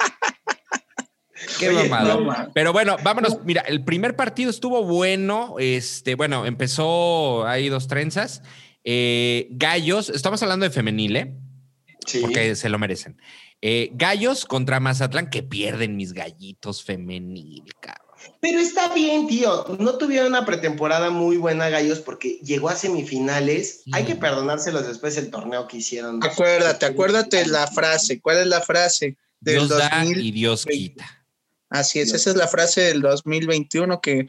[1.59, 2.51] Qué mamada.
[2.53, 3.43] Pero bueno, vámonos.
[3.43, 5.55] Mira, el primer partido estuvo bueno.
[5.59, 8.41] Este, bueno, empezó ahí dos trenzas.
[8.83, 11.33] Eh, gallos, estamos hablando de femenil, ¿eh?
[12.05, 12.19] Sí.
[12.21, 13.17] Porque se lo merecen.
[13.61, 18.11] Eh, gallos contra Mazatlán, que pierden mis gallitos femenil, cabrón.
[18.39, 19.65] Pero está bien, tío.
[19.79, 23.83] No tuvieron una pretemporada muy buena, Gallos, porque llegó a semifinales.
[23.91, 26.23] Hay que perdonárselos después del torneo que hicieron.
[26.23, 28.19] Acuérdate, acuérdate la frase.
[28.21, 29.17] ¿Cuál es la frase?
[29.39, 31.05] Del Dios da y Dios quita.
[31.69, 34.27] Así es, esa es la frase del 2021 que,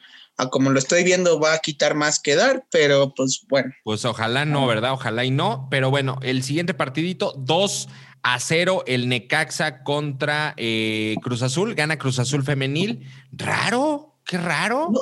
[0.50, 3.74] como lo estoy viendo, va a quitar más que dar, pero pues bueno.
[3.82, 4.92] Pues ojalá no, ¿verdad?
[4.92, 5.66] Ojalá y no.
[5.68, 7.88] Pero bueno, el siguiente partidito, dos
[8.22, 13.06] a cero el Necaxa contra eh, Cruz Azul, gana Cruz Azul femenil.
[13.32, 14.92] Raro, qué raro.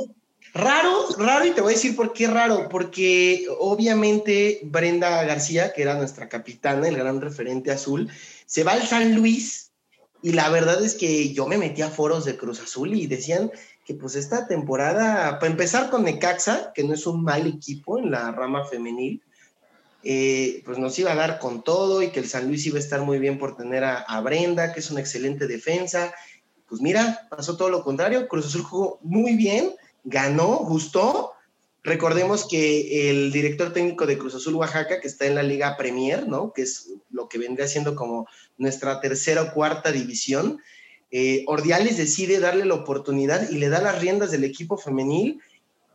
[0.55, 5.83] raro, raro, y te voy a decir por qué raro, porque obviamente Brenda García, que
[5.83, 8.11] era nuestra capitana, el gran referente azul,
[8.47, 9.71] se va al San Luis
[10.23, 13.51] y la verdad es que yo me metí a foros de Cruz Azul y decían
[13.87, 18.11] que pues esta temporada, para empezar con Necaxa, que no es un mal equipo en
[18.11, 19.23] la rama femenil,
[20.03, 22.81] eh, pues nos iba a dar con todo y que el San Luis iba a
[22.81, 26.15] estar muy bien por tener a, Brenda, que es una excelente defensa.
[26.69, 31.33] Pues mira, pasó todo lo contrario, Cruz Azul jugó muy bien, ganó, gustó.
[31.83, 36.29] Recordemos que el director técnico de Cruz Azul Oaxaca, que está en la Liga Premier,
[36.29, 36.53] ¿no?
[36.53, 38.27] Que es lo que vendría siendo como
[38.59, 40.61] nuestra tercera o cuarta división,
[41.11, 45.41] eh, Ordiales decide darle la oportunidad y le da las riendas del equipo femenil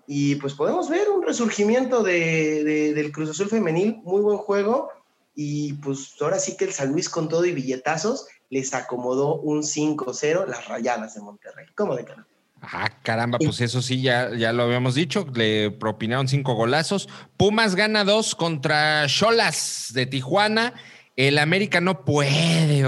[0.07, 4.89] y pues podemos ver un resurgimiento de, del Cruz Azul femenil, muy buen juego.
[5.35, 9.63] Y pues ahora sí que el San Luis con todo y billetazos les acomodó un
[9.63, 11.65] 5-0 las rayadas de Monterrey.
[11.75, 12.25] ¿Cómo de cara?
[12.61, 17.09] Ah, caramba, pues eso sí, ya, ya lo habíamos dicho, le propinaron cinco golazos.
[17.37, 20.73] Pumas gana dos contra Cholas de Tijuana.
[21.15, 22.83] El América no puede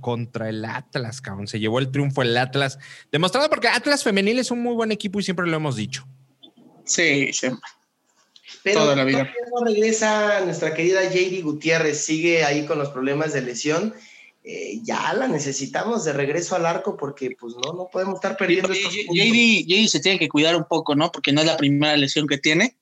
[0.00, 1.46] contra el Atlas, cabrón.
[1.46, 2.78] Se llevó el triunfo el Atlas,
[3.12, 6.06] demostrado porque Atlas femenil es un muy buen equipo y siempre lo hemos dicho.
[6.84, 7.68] Sí, siempre.
[8.62, 9.28] Pero Toda la vida.
[9.52, 13.94] no regresa nuestra querida JD Gutiérrez, sigue ahí con los problemas de lesión.
[14.44, 18.72] Eh, ya la necesitamos de regreso al arco porque pues no, no podemos estar perdiendo.
[18.72, 21.12] JD, se tiene que cuidar un poco, ¿no?
[21.12, 22.76] Porque no es la primera lesión que tiene,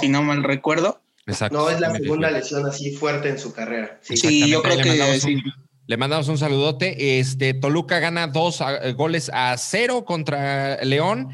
[0.00, 1.00] si no mal recuerdo.
[1.26, 1.58] Exacto.
[1.58, 4.00] No es la segunda lesión así fuerte en su carrera.
[4.02, 5.42] Sí, yo creo que
[5.86, 7.20] Le mandamos un saludote.
[7.20, 11.28] Este, Toluca gana dos eh, goles a cero contra León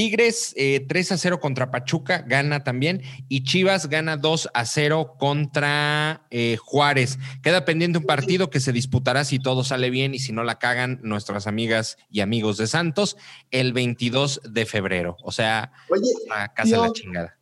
[0.00, 3.02] Tigres 3 eh, a 0 contra Pachuca, gana también.
[3.28, 7.18] Y Chivas gana 2 a 0 contra eh, Juárez.
[7.42, 10.58] Queda pendiente un partido que se disputará si todo sale bien y si no la
[10.58, 13.18] cagan nuestras amigas y amigos de Santos
[13.50, 15.18] el 22 de febrero.
[15.22, 15.70] O sea,
[16.34, 17.36] a casa de la chingada.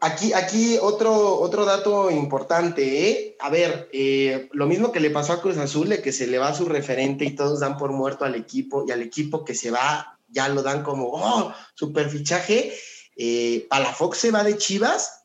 [0.00, 3.36] Aquí, aquí otro, otro dato importante, ¿eh?
[3.40, 6.38] A ver, eh, lo mismo que le pasó a Cruz Azul, de que se le
[6.38, 9.70] va su referente y todos dan por muerto al equipo y al equipo que se
[9.70, 12.72] va ya lo dan como, oh, super fichaje.
[13.16, 15.24] Eh, Palafox se va de Chivas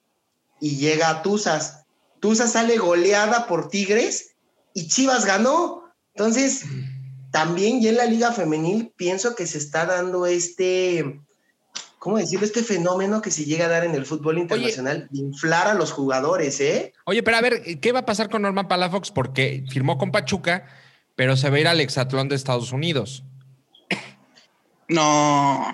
[0.59, 1.85] y llega a Tuzas.
[2.19, 4.35] Tuzas sale goleada por Tigres
[4.73, 5.83] y Chivas ganó.
[6.13, 6.63] Entonces,
[7.31, 11.19] también ya en la Liga Femenil pienso que se está dando este,
[11.99, 12.45] ¿cómo decirlo?
[12.45, 15.91] Este fenómeno que se llega a dar en el fútbol internacional, de inflar a los
[15.91, 16.93] jugadores, ¿eh?
[17.05, 19.11] Oye, pero a ver, ¿qué va a pasar con Norman Palafox?
[19.11, 20.65] Porque firmó con Pachuca,
[21.15, 23.23] pero se va a ir al Exatlón de Estados Unidos.
[24.89, 25.73] No.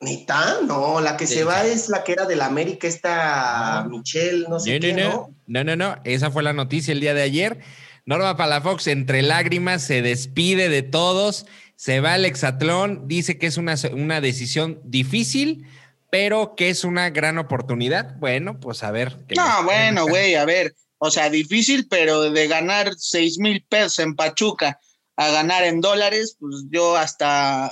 [0.00, 1.00] Ni tan, no.
[1.00, 4.80] La que se va es la que era de la América, esta Michelle, no sé
[4.80, 5.96] qué, no, no, no, no.
[6.04, 7.60] Esa fue la noticia el día de ayer.
[8.06, 13.58] Norma Palafox, entre lágrimas, se despide de todos, se va al hexatlón, dice que es
[13.58, 15.66] una, una decisión difícil,
[16.10, 18.16] pero que es una gran oportunidad.
[18.16, 19.18] Bueno, pues a ver.
[19.36, 20.74] No, bueno, güey, a ver.
[20.98, 24.80] O sea, difícil, pero de ganar seis mil pesos en Pachuca
[25.16, 27.70] a ganar en dólares, pues yo hasta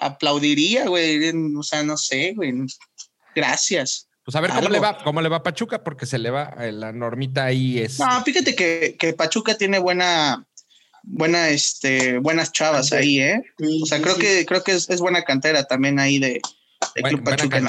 [0.00, 1.32] aplaudiría, güey.
[1.56, 2.52] O sea, no sé, güey.
[3.34, 4.08] Gracias.
[4.24, 6.54] Pues a ver cómo le va, cómo le va a Pachuca, porque se le va
[6.60, 7.78] eh, la normita ahí.
[7.78, 7.98] Es...
[7.98, 10.46] No, fíjate que, que Pachuca tiene buena,
[11.02, 13.42] buena, este, buenas chavas ahí, ¿eh?
[13.82, 16.40] o sea, creo que, creo que es, buena cantera también ahí de,
[17.02, 17.60] Club Pachuca.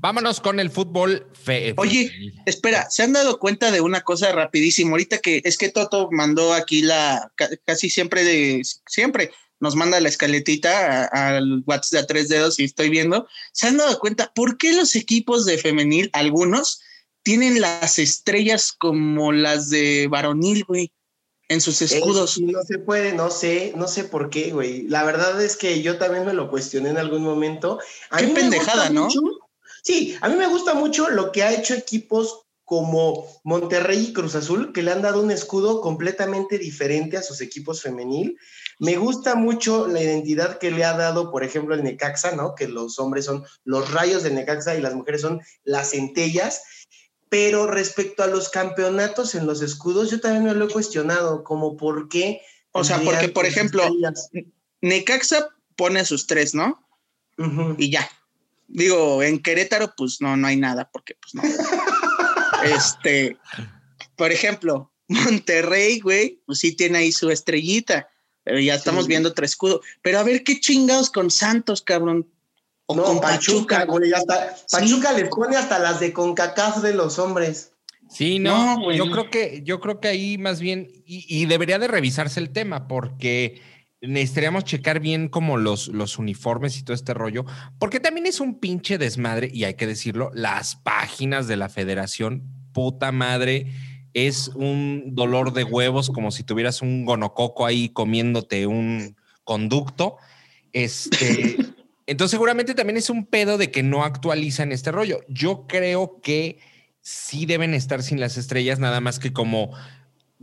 [0.00, 1.28] Vámonos con el fútbol.
[1.32, 2.10] Fe Oye,
[2.44, 4.92] espera, ¿se han dado cuenta de una cosa rapidísimo?
[4.92, 7.30] Ahorita que es que Toto mandó aquí la
[7.64, 9.30] casi siempre de siempre
[9.64, 13.78] nos manda la escaletita al WhatsApp de a tres dedos y estoy viendo, ¿se han
[13.78, 16.82] dado cuenta por qué los equipos de femenil, algunos,
[17.22, 20.92] tienen las estrellas como las de varonil, güey?
[21.48, 22.38] En sus escudos.
[22.40, 24.82] no se puede, no sé, no sé por qué, güey.
[24.88, 27.78] La verdad es que yo también me lo cuestioné en algún momento.
[28.18, 29.08] qué pendejada, ¿no?
[29.82, 34.34] sí, a mí me gusta mucho lo que ha hecho equipos como Monterrey y Cruz
[34.34, 38.38] Azul, que le han dado un escudo completamente diferente a sus equipos femenil.
[38.78, 42.54] Me gusta mucho la identidad que le ha dado, por ejemplo, el Necaxa, ¿no?
[42.54, 46.62] Que los hombres son los rayos del Necaxa y las mujeres son las centellas.
[47.28, 51.76] Pero respecto a los campeonatos en los escudos, yo también me lo he cuestionado, como
[51.76, 52.40] por qué.
[52.72, 53.82] O sea, porque, por ejemplo,
[54.80, 56.86] Necaxa pone sus tres, ¿no?
[57.78, 58.08] Y ya.
[58.68, 61.42] Digo, en Querétaro, pues no, no hay nada, porque pues no.
[62.64, 63.36] este,
[64.16, 68.08] por ejemplo, Monterrey, güey, pues sí tiene ahí su estrellita.
[68.44, 69.80] Pero ya estamos viendo otro escudo.
[70.02, 72.28] Pero a ver qué chingados con Santos, cabrón.
[72.86, 74.12] O con Pachuca, güey.
[74.70, 77.72] Pachuca le pone hasta las de CONCACAF de los hombres.
[78.10, 82.38] Sí, no, yo creo que, yo creo que ahí más bien, y, debería de revisarse
[82.38, 83.60] el tema, porque
[84.02, 87.46] necesitaríamos checar bien como los, los uniformes y todo este rollo,
[87.78, 92.44] porque también es un pinche desmadre, y hay que decirlo, las páginas de la federación,
[92.72, 93.72] puta madre
[94.14, 100.16] es un dolor de huevos, como si tuvieras un gonococo ahí comiéndote un conducto.
[100.72, 101.56] Este,
[102.06, 105.20] entonces seguramente también es un pedo de que no actualizan este rollo.
[105.28, 106.60] Yo creo que
[107.02, 109.72] sí deben estar sin las estrellas, nada más que como,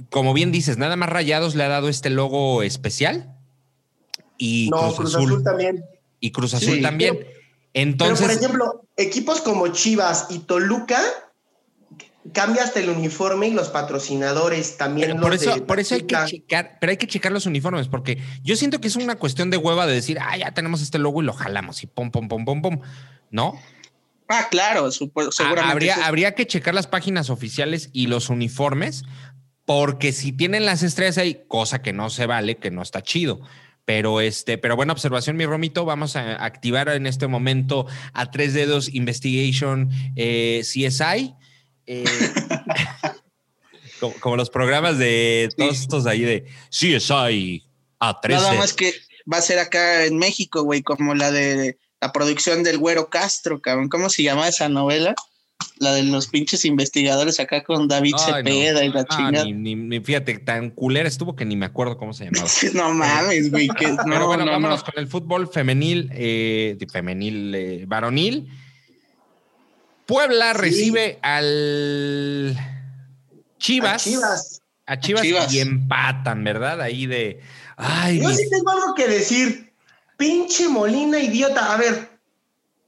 [0.10, 3.36] como bien dices, nada más Rayados le ha dado este logo especial.
[4.38, 5.86] Y Cruz, Azul, también.
[6.20, 7.26] Y Cruz Azul también.
[7.74, 11.02] Entonces, pero por ejemplo, equipos como Chivas y Toluca
[12.34, 15.20] cambia hasta el uniforme y los patrocinadores también.
[15.20, 18.56] por eso, por eso hay que checar, pero hay que checar los uniformes, porque yo
[18.56, 21.26] siento que es una cuestión de hueva de decir, ah, ya tenemos este logo y
[21.26, 22.80] lo jalamos y pum, pum, pum, pum, pum,
[23.32, 23.60] ¿no?
[24.28, 25.62] Ah, claro, seguramente.
[25.62, 29.04] Habría, habría que checar las páginas oficiales y los uniformes,
[29.66, 33.42] porque si tienen las estrellas ahí, cosa que no se vale, que no está chido.
[33.84, 35.86] Pero este, pero buena observación, mi Romito.
[35.86, 41.36] Vamos a activar en este momento a tres dedos Investigation eh, CSI
[41.92, 42.06] eh,
[44.22, 47.66] como, los programas de todos estos ahí de CSI
[48.00, 48.30] A3.
[48.30, 48.94] Nada más que
[49.32, 53.62] va a ser acá en México, güey, como la de la producción del Güero Castro,
[53.62, 53.90] cabrón.
[53.90, 55.16] ¿Cómo se llama esa novela?
[55.78, 59.46] La de los pinches investigadores acá con David Cepeda y la ah, chingada.
[59.46, 62.48] Ni, fíjate, tan culera estuvo que ni me acuerdo cómo se llamaba.
[62.74, 63.68] no mames, güey.
[63.78, 68.48] Pero bueno, vámonos con el fútbol femenil, eh, femenil, eh, varonil.
[70.12, 72.58] Puebla recibe al
[73.60, 74.62] Chivas.
[74.86, 75.54] A Chivas.
[75.54, 76.82] y empatan, ¿verdad?
[76.82, 77.40] Ahí de.
[77.78, 79.72] Ay, Yo sí tengo algo que decir.
[80.18, 81.74] Pinche Molina, idiota.
[81.74, 82.10] A ver,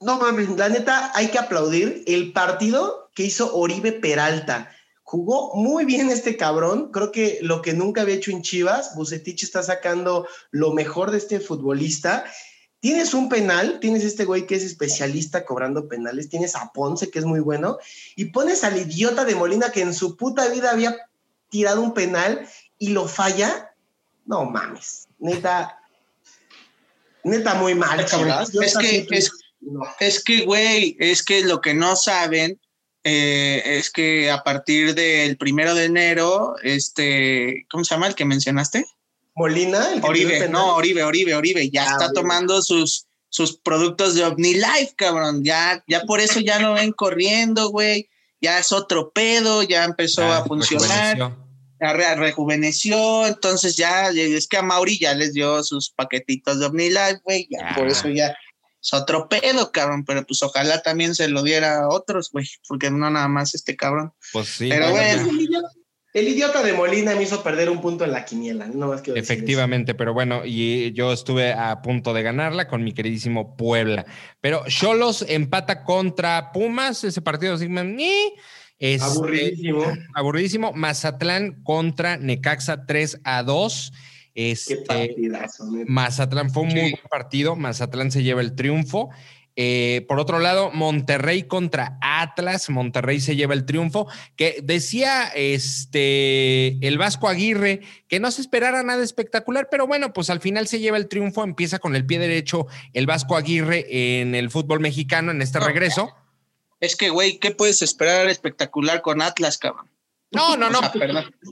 [0.01, 4.69] No mames, la neta, hay que aplaudir el partido que hizo Oribe Peralta.
[5.03, 6.91] Jugó muy bien este cabrón.
[6.91, 11.19] Creo que lo que nunca había hecho en Chivas, Bucetich está sacando lo mejor de
[11.19, 12.25] este futbolista.
[12.83, 17.17] Tienes un penal, tienes este güey que es especialista cobrando penales, tienes a Ponce que
[17.17, 17.77] es muy bueno,
[18.17, 20.97] y pones al idiota de Molina que en su puta vida había
[21.47, 22.45] tirado un penal
[22.77, 23.73] y lo falla.
[24.25, 25.79] No mames, neta,
[27.23, 28.53] neta muy mal, Chivas.
[28.53, 29.31] Es que, es,
[30.01, 32.59] es que, güey, es que lo que no saben
[33.05, 38.25] eh, es que a partir del primero de enero, este, ¿cómo se llama el que
[38.25, 38.85] mencionaste?
[39.35, 39.85] Molina.
[40.01, 45.43] Oribe, no, Oribe, Oribe, Oribe, ya ah, está tomando sus, sus productos de OmniLife, cabrón.
[45.43, 48.09] Ya, ya por eso ya no ven corriendo, güey.
[48.41, 51.17] Ya es otro pedo, ya empezó a funcionar.
[51.79, 52.15] Rejuveneció.
[52.15, 57.47] rejuveneció, entonces ya, es que a Mauri ya les dio sus paquetitos de OmniLife, güey,
[57.49, 58.35] ya por eso ya
[58.83, 62.91] es otro pedo, cabrón, pero pues ojalá también se lo diera a otros, güey, porque
[62.91, 64.13] no nada más este cabrón.
[64.33, 64.67] Pues sí.
[64.69, 65.29] Pero bueno.
[66.13, 69.13] El idiota de Molina me hizo perder un punto en la quiniela, no más que
[69.15, 74.05] Efectivamente, pero bueno, y yo estuve a punto de ganarla con mi queridísimo Puebla.
[74.39, 77.97] Pero Cholos empata contra Pumas, ese partido Sigman,
[78.77, 79.83] es aburridísimo.
[80.13, 80.73] aburridísimo.
[80.73, 83.93] Mazatlán contra Necaxa 3 a 2.
[84.35, 87.55] Este, Qué partidazo, Mazatlán fue un muy buen partido.
[87.55, 89.09] Mazatlán se lleva el triunfo.
[89.55, 92.69] Eh, por otro lado, Monterrey contra Atlas.
[92.69, 94.07] Monterrey se lleva el triunfo.
[94.35, 100.29] Que decía este el Vasco Aguirre que no se esperara nada espectacular, pero bueno, pues
[100.29, 101.43] al final se lleva el triunfo.
[101.43, 106.15] Empieza con el pie derecho el Vasco Aguirre en el fútbol mexicano en este regreso.
[106.79, 109.89] Es que, güey, ¿qué puedes esperar espectacular con Atlas, cabrón?
[110.31, 110.81] No, no, no.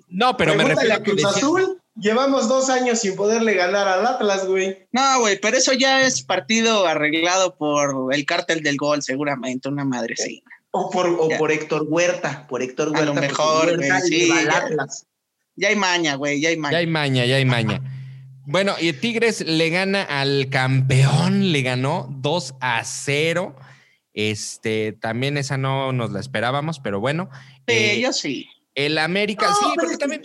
[0.09, 1.80] no, pero me refiero a que Azul.
[2.01, 4.87] Llevamos dos años sin poderle ganar al Atlas, güey.
[4.91, 9.85] No, güey, pero eso ya es partido arreglado por el cártel del gol, seguramente, una
[9.85, 10.43] madre sí.
[10.71, 13.03] O por, o por Héctor Huerta, por Héctor Huerta.
[13.03, 14.31] A lo mejor, güey, sí.
[15.55, 16.71] Ya, hay maña, güey, ya hay maña.
[16.71, 17.81] Ya hay maña, ya hay maña.
[18.47, 23.55] Bueno, y Tigres le gana al campeón, le ganó 2 a 0.
[24.13, 27.29] Este, también esa no nos la esperábamos, pero bueno.
[27.67, 28.49] Sí, eh, yo sí.
[28.73, 30.21] El América, sí, pero también.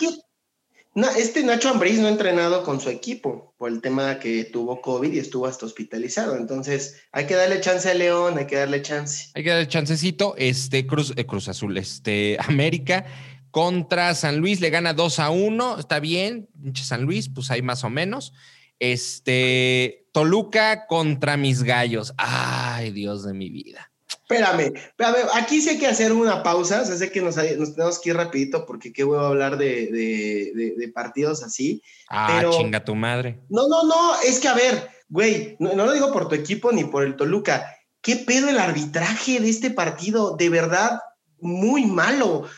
[0.97, 4.81] No, este Nacho Ambriz no ha entrenado con su equipo por el tema que tuvo
[4.81, 6.39] COVID y estuvo hasta hospitalizado.
[6.39, 9.27] Entonces, hay que darle chance a León, hay que darle chance.
[9.35, 10.35] Hay que darle chancecito.
[10.39, 13.05] Este Cruz, eh, Cruz Azul, este América
[13.51, 15.81] contra San Luis le gana 2 a 1.
[15.81, 18.33] Está bien, San Luis, pues ahí más o menos.
[18.79, 22.15] Este Toluca contra mis gallos.
[22.17, 23.93] Ay, Dios de mi vida.
[24.29, 28.01] Espérame, espérame, aquí sí hay que hacer una pausa, o sea, sé que nos, tenemos
[28.01, 31.81] que ir rapidito porque qué huevo hablar de, partidos así.
[32.11, 33.39] Ah, chinga tu madre.
[33.49, 36.83] No, no, no, es que a ver, güey, no, lo digo por tu equipo ni
[36.83, 37.73] por el Toluca.
[38.01, 40.35] ¿Qué pedo el arbitraje de este partido?
[40.37, 41.01] De verdad,
[41.39, 42.49] muy malo.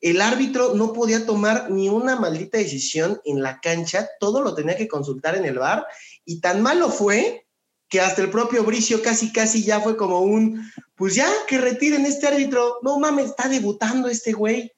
[0.00, 4.78] El árbitro no podía tomar ni una maldita decisión en la cancha, todo lo tenía
[4.78, 5.86] que consultar en el bar
[6.24, 7.44] y tan malo fue
[7.88, 10.62] que hasta el propio Bricio casi, casi ya fue como un,
[10.98, 12.78] pues ya, que retiren este árbitro.
[12.82, 14.72] No mames, está debutando este güey.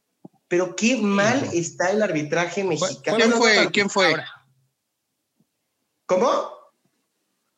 [0.47, 3.17] Pero qué mal está el arbitraje mexicano.
[3.17, 3.71] ¿Quién fue?
[3.73, 4.15] ¿Quién fue?
[6.07, 6.51] ¿Cómo?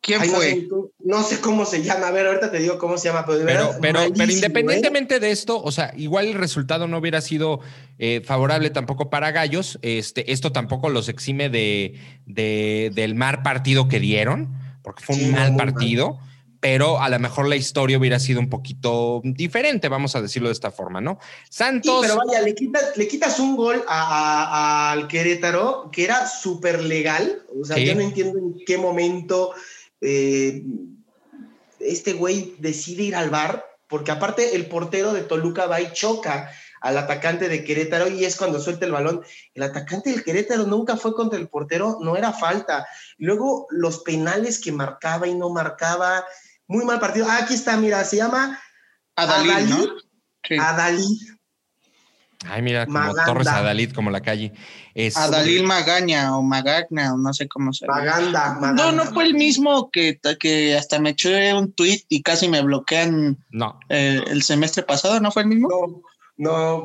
[0.03, 0.69] ¿Quién fue?
[0.99, 2.09] No sé, cómo se llama.
[2.09, 3.25] A ver, ahorita te digo cómo se llama.
[3.25, 4.33] Pero, pero, pero, ¿eh?
[4.33, 7.61] independientemente de esto, o sea, igual el resultado no hubiera sido
[7.99, 9.79] eh, favorable tampoco para Gallos.
[9.81, 15.57] Este, esto tampoco los exime de, del mal partido que dieron porque fue un mal
[15.57, 16.19] partido,
[16.63, 20.53] pero a lo mejor la historia hubiera sido un poquito diferente, vamos a decirlo de
[20.53, 21.19] esta forma, ¿no?
[21.51, 22.03] Santos.
[22.03, 27.43] Sí, pero vaya, le quitas, le quitas un gol al Querétaro que era súper legal,
[27.61, 29.53] o sea, yo no entiendo en qué momento
[30.01, 30.63] eh,
[31.81, 36.49] este güey decide ir al bar, porque aparte el portero de Toluca va y choca
[36.81, 39.23] al atacante de Querétaro y es cuando suelta el balón.
[39.55, 42.87] El atacante del Querétaro nunca fue contra el portero, no era falta.
[43.19, 46.25] Luego los penales que marcaba y no marcaba,
[46.67, 47.27] muy mal partido.
[47.29, 48.59] Ah, aquí está, mira, se llama
[49.17, 49.87] Adalid, ¿no?
[50.61, 51.19] Adalid.
[52.49, 54.53] Ay, mira, como Torres Adalid, como la calle.
[54.95, 55.17] Es...
[55.17, 58.01] Adalid Magaña o Magagna, o no sé cómo se llama.
[58.01, 62.49] Maganda, No, no fue el mismo que, que hasta me eché un tweet y casi
[62.49, 63.79] me bloquean no.
[63.89, 65.69] Eh, el semestre pasado, ¿no fue el mismo?
[65.69, 66.03] No,
[66.37, 66.85] no,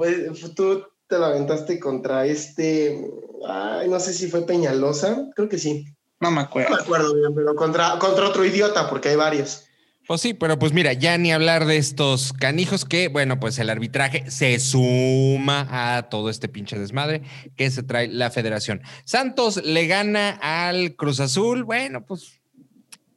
[0.55, 3.01] tú te lo aventaste contra este,
[3.47, 5.85] ay, no sé si fue Peñalosa, creo que sí.
[6.19, 6.71] No me acuerdo.
[6.71, 9.66] No me acuerdo bien, pero contra, contra otro idiota, porque hay varios.
[10.07, 13.69] Pues sí, pero pues mira, ya ni hablar de estos canijos que, bueno, pues el
[13.69, 17.23] arbitraje se suma a todo este pinche desmadre
[17.57, 18.81] que se trae la federación.
[19.03, 22.39] Santos le gana al Cruz Azul, bueno, pues...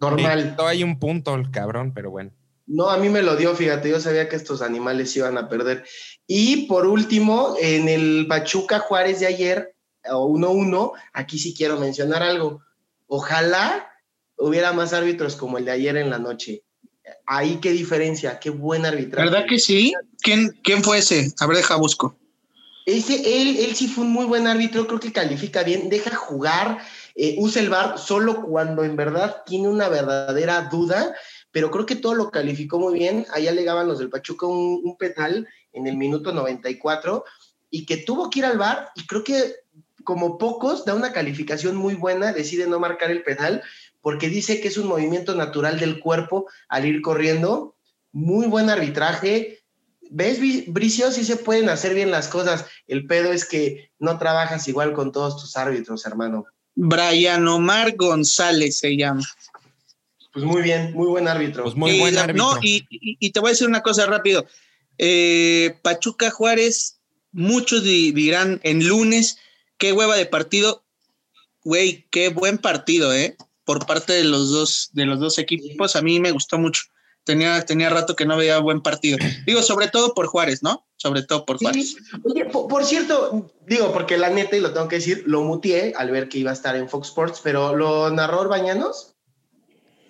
[0.01, 0.57] Normal.
[0.59, 2.33] No hay un punto el cabrón, pero bueno.
[2.67, 5.85] No, a mí me lo dio, fíjate, yo sabía que estos animales iban a perder.
[6.27, 9.75] Y por último, en el Pachuca Juárez de ayer,
[10.05, 12.63] 1-1, aquí sí quiero mencionar algo.
[13.07, 13.89] Ojalá
[14.37, 16.65] hubiera más árbitros como el de ayer en la noche.
[17.33, 19.31] Ahí qué diferencia, qué buen arbitraje.
[19.31, 19.95] ¿Verdad que sí?
[20.21, 21.33] ¿Quién, quién fue ese?
[21.39, 22.17] A ver, deja busco.
[22.87, 26.79] Ese, él, él sí fue un muy buen árbitro, creo que califica bien, deja jugar,
[27.15, 31.15] eh, usa el bar solo cuando en verdad tiene una verdadera duda
[31.53, 33.27] pero creo que todo lo calificó muy bien.
[33.33, 37.25] Allá alegaban los del Pachuca un, un penal en el minuto 94
[37.71, 39.57] y que tuvo que ir al bar y creo que
[40.05, 43.63] como pocos da una calificación muy buena, decide no marcar el penal
[44.01, 47.77] porque dice que es un movimiento natural del cuerpo al ir corriendo.
[48.13, 49.61] Muy buen arbitraje.
[50.11, 51.13] ¿Ves, Bricio?
[51.13, 52.67] Sí se pueden hacer bien las cosas.
[52.87, 56.47] El pedo es que no trabajas igual con todos tus árbitros, hermano.
[56.75, 59.23] Brian Omar González se llama.
[60.33, 61.65] Pues muy bien, muy buen árbitro.
[61.65, 62.55] Pues muy buen árbitro.
[62.55, 64.47] No, y, te voy a decir una cosa rápido.
[64.99, 67.01] Eh, Pachuca Juárez,
[67.33, 69.39] muchos dirán en lunes,
[69.77, 70.85] qué hueva de partido.
[71.63, 73.37] Güey, qué buen partido, ¿eh?
[73.71, 75.95] Por parte de los dos, de los dos equipos.
[75.95, 76.83] A mí me gustó mucho.
[77.23, 79.17] Tenía, tenía rato que no veía buen partido.
[79.47, 80.85] Digo, sobre todo por Juárez, ¿no?
[80.97, 81.95] Sobre todo por Juárez.
[82.25, 85.93] Oye, por, por, cierto, digo, porque la neta, y lo tengo que decir, lo mutié
[85.97, 89.15] al ver que iba a estar en Fox Sports, pero ¿lo narró Bañanos?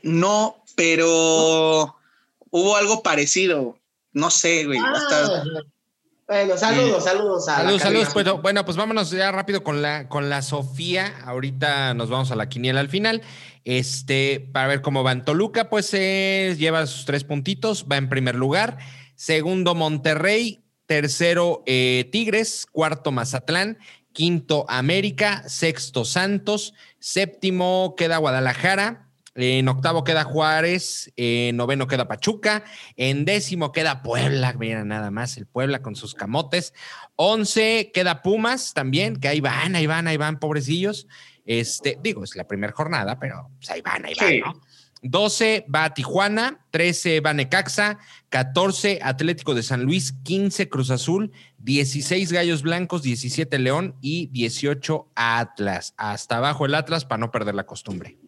[0.03, 1.95] No, pero
[2.49, 3.77] hubo algo parecido.
[4.15, 4.79] No sé, güey.
[4.83, 5.43] Ah,
[6.31, 8.09] bueno, saludos, saludos a Saludos, saludos.
[8.13, 11.13] Pues, bueno, pues vámonos ya rápido con la, con la Sofía.
[11.25, 13.21] Ahorita nos vamos a la quiniela al final.
[13.65, 18.37] Este, para ver cómo va en Toluca, pues lleva sus tres puntitos, va en primer
[18.37, 18.79] lugar.
[19.17, 20.63] Segundo, Monterrey.
[20.87, 22.65] Tercero, eh, Tigres.
[22.71, 23.79] Cuarto, Mazatlán.
[24.13, 25.43] Quinto, América.
[25.49, 26.75] Sexto, Santos.
[27.01, 29.10] Séptimo, queda Guadalajara.
[29.43, 32.63] En octavo queda Juárez, en noveno queda Pachuca,
[32.97, 36.75] en décimo queda Puebla, mira nada más el Puebla con sus camotes.
[37.17, 41.07] Once queda Pumas también, que ahí van, ahí van, ahí van, pobrecillos.
[41.47, 44.61] Este, digo, es la primera jornada, pero pues, ahí van, ahí van, ¿no?
[45.03, 52.33] 12 va Tijuana, 13 va Necaxa, 14 Atlético de San Luis, 15 Cruz Azul, 16
[52.33, 55.95] Gallos Blancos, 17 León y 18 Atlas.
[55.97, 58.19] Hasta abajo el Atlas para no perder la costumbre.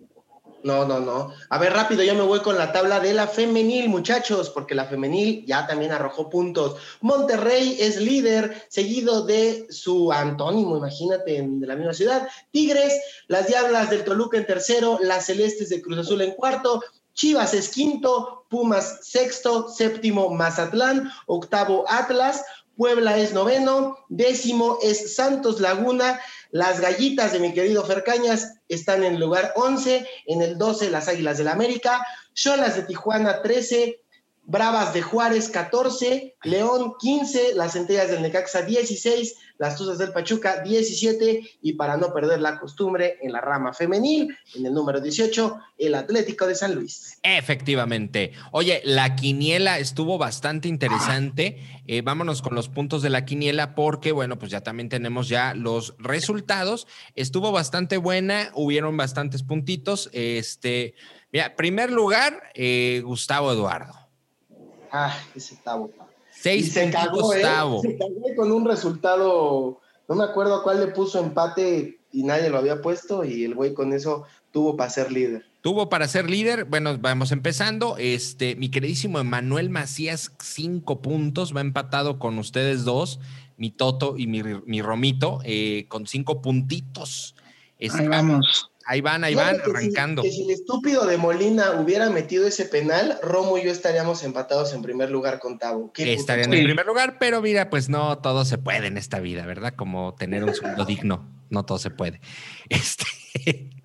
[0.64, 1.32] No, no, no.
[1.48, 4.84] A ver, rápido, yo me voy con la tabla de la femenil, muchachos, porque la
[4.84, 6.76] femenil ya también arrojó puntos.
[7.00, 12.28] Monterrey es líder, seguido de su antónimo, imagínate, de la misma ciudad.
[12.52, 12.94] Tigres,
[13.26, 16.80] las Diablas del Toluca en tercero, las Celestes de Cruz Azul en cuarto,
[17.14, 22.44] Chivas es quinto, Pumas sexto, séptimo Mazatlán, octavo Atlas,
[22.76, 26.20] Puebla es noveno, décimo es Santos Laguna,
[26.52, 31.08] las gallitas de mi querido Fercañas están en el lugar 11, en el 12 las
[31.08, 34.01] Águilas del la América, Cholas de Tijuana 13,
[34.44, 40.62] Bravas de Juárez 14, León 15, las Centellas del Necaxa 16, las Tuzas del Pachuca
[40.62, 45.58] 17 y para no perder la costumbre en la rama femenil, en el número 18,
[45.78, 47.18] el Atlético de San Luis.
[47.22, 48.32] Efectivamente.
[48.50, 51.62] Oye, la quiniela estuvo bastante interesante.
[51.86, 55.54] Eh, vámonos con los puntos de la quiniela porque, bueno, pues ya también tenemos ya
[55.54, 56.88] los resultados.
[57.14, 60.10] Estuvo bastante buena, hubieron bastantes puntitos.
[60.12, 60.94] Este,
[61.30, 64.01] mira, primer lugar, eh, Gustavo Eduardo.
[64.92, 65.90] Ah, ese Tavo.
[66.30, 67.42] Seis se cagó, ¿eh?
[67.82, 72.50] se cagó con un resultado, no me acuerdo a cuál le puso empate y nadie
[72.50, 75.44] lo había puesto y el güey con eso tuvo para ser líder.
[75.62, 76.64] Tuvo para ser líder.
[76.64, 77.96] Bueno, vamos empezando.
[77.96, 83.20] Este, mi queridísimo Emanuel Macías, cinco puntos, va empatado con ustedes dos,
[83.56, 87.36] mi Toto y mi, Romito, eh, con cinco puntitos.
[87.80, 88.71] Ahí vamos.
[88.86, 90.22] Ahí van, ahí van, arrancando.
[90.22, 94.82] Si, el estúpido de Molina hubiera metido ese penal, Romo y yo estaríamos empatados en
[94.82, 95.92] primer lugar con Tavo.
[95.96, 99.74] Estarían en primer lugar, pero mira, pues no todo se puede en esta vida, ¿verdad?
[99.76, 102.20] Como tener un sueldo digno, no todo se puede.
[102.68, 103.04] Este.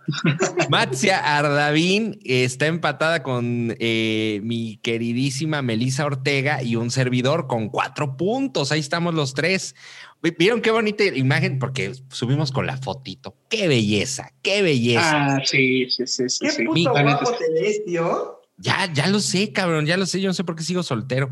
[0.70, 8.16] Matsia Ardavín está empatada con eh, mi queridísima Melisa Ortega y un servidor con cuatro
[8.18, 8.72] puntos.
[8.72, 9.76] Ahí estamos los tres.
[10.22, 11.60] ¿Vieron qué bonita imagen?
[11.60, 13.36] Porque subimos con la fotito.
[13.50, 14.34] ¡Qué belleza!
[14.42, 15.36] ¡Qué belleza!
[15.36, 16.28] Ah, sí, sí, sí.
[16.28, 18.42] sí ¿Qué puto guapo te ves, tío?
[18.58, 20.20] Ya, ya lo sé, cabrón, ya lo sé.
[20.20, 21.32] Yo no sé por qué sigo soltero.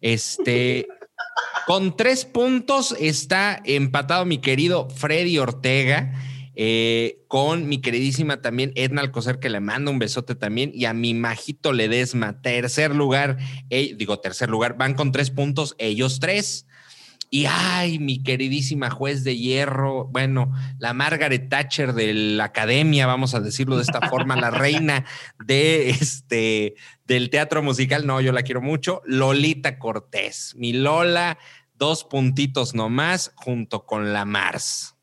[0.00, 0.86] Este,
[1.66, 6.12] con tres puntos está empatado mi querido Freddy Ortega.
[6.54, 10.92] Eh, con mi queridísima también Edna Alcocer, que le mando un besote también, y a
[10.92, 13.38] mi majito Ledesma, tercer lugar,
[13.70, 16.66] digo tercer lugar, van con tres puntos, ellos tres.
[17.34, 23.34] Y ay, mi queridísima juez de hierro, bueno, la Margaret Thatcher de la academia, vamos
[23.34, 25.06] a decirlo de esta forma, la reina
[25.42, 26.74] de este
[27.06, 31.38] del teatro musical, no, yo la quiero mucho, Lolita Cortés, mi Lola,
[31.72, 34.94] dos puntitos nomás junto con la Mars.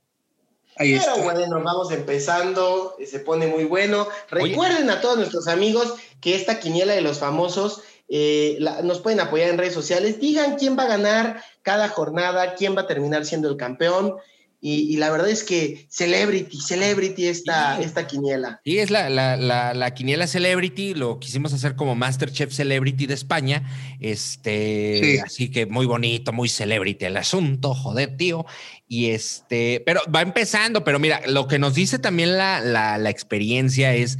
[0.76, 4.08] Ahí Pero bueno, vamos empezando, se pone muy bueno.
[4.30, 9.50] Recuerden a todos nuestros amigos que esta quiniela de los famosos eh, nos pueden apoyar
[9.50, 10.20] en redes sociales.
[10.20, 14.16] Digan quién va a ganar cada jornada, quién va a terminar siendo el campeón.
[14.62, 18.60] Y, la verdad es que Celebrity, Celebrity esta, esta quiniela.
[18.66, 19.38] Sí, es la, la,
[19.74, 23.64] la, quiniela Celebrity, lo quisimos hacer como Masterchef Celebrity de España.
[24.02, 28.46] Este, así que muy bonito, muy celebrity el asunto, joder, tío.
[28.86, 33.96] Y este, pero va empezando, pero mira, lo que nos dice también la, la, experiencia
[33.96, 34.18] es,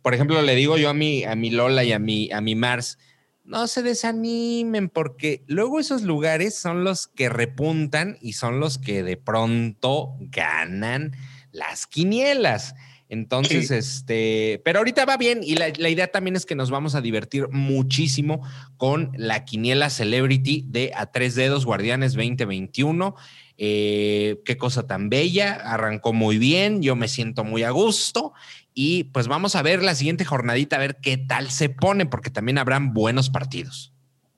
[0.00, 2.54] por ejemplo, le digo yo a mi, a mi Lola y a mi, a mi
[2.54, 2.96] Mars,
[3.44, 9.02] no se desanimen porque luego esos lugares son los que repuntan y son los que
[9.02, 11.12] de pronto ganan
[11.50, 12.74] las quinielas.
[13.08, 17.02] Entonces, este, pero ahorita va bien y la, idea también es que nos vamos a
[17.02, 18.40] divertir muchísimo
[18.78, 23.14] con la quiniela Celebrity de A Tres Dedos Guardianes 2021.
[23.58, 28.32] Eh, qué cosa tan bella, arrancó muy bien, yo me siento muy a gusto
[28.74, 32.30] y pues vamos a ver la siguiente jornadita, a ver qué tal se pone, porque
[32.30, 33.92] también habrán buenos partidos.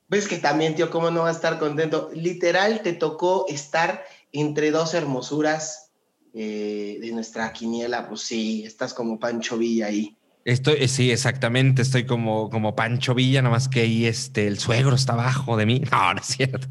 [0.08, 2.10] Ves que también, tío, ¿cómo no va a estar contento?
[2.14, 5.90] Literal, te tocó estar entre dos hermosuras
[6.34, 8.08] eh, de nuestra quiniela.
[8.08, 10.16] Pues sí, estás como Pancho Villa ahí.
[10.44, 14.58] Estoy, eh, sí, exactamente, estoy como, como Pancho Villa, nada más que ahí este, el
[14.58, 15.82] suegro está abajo de mí.
[15.90, 16.68] No, no es cierto.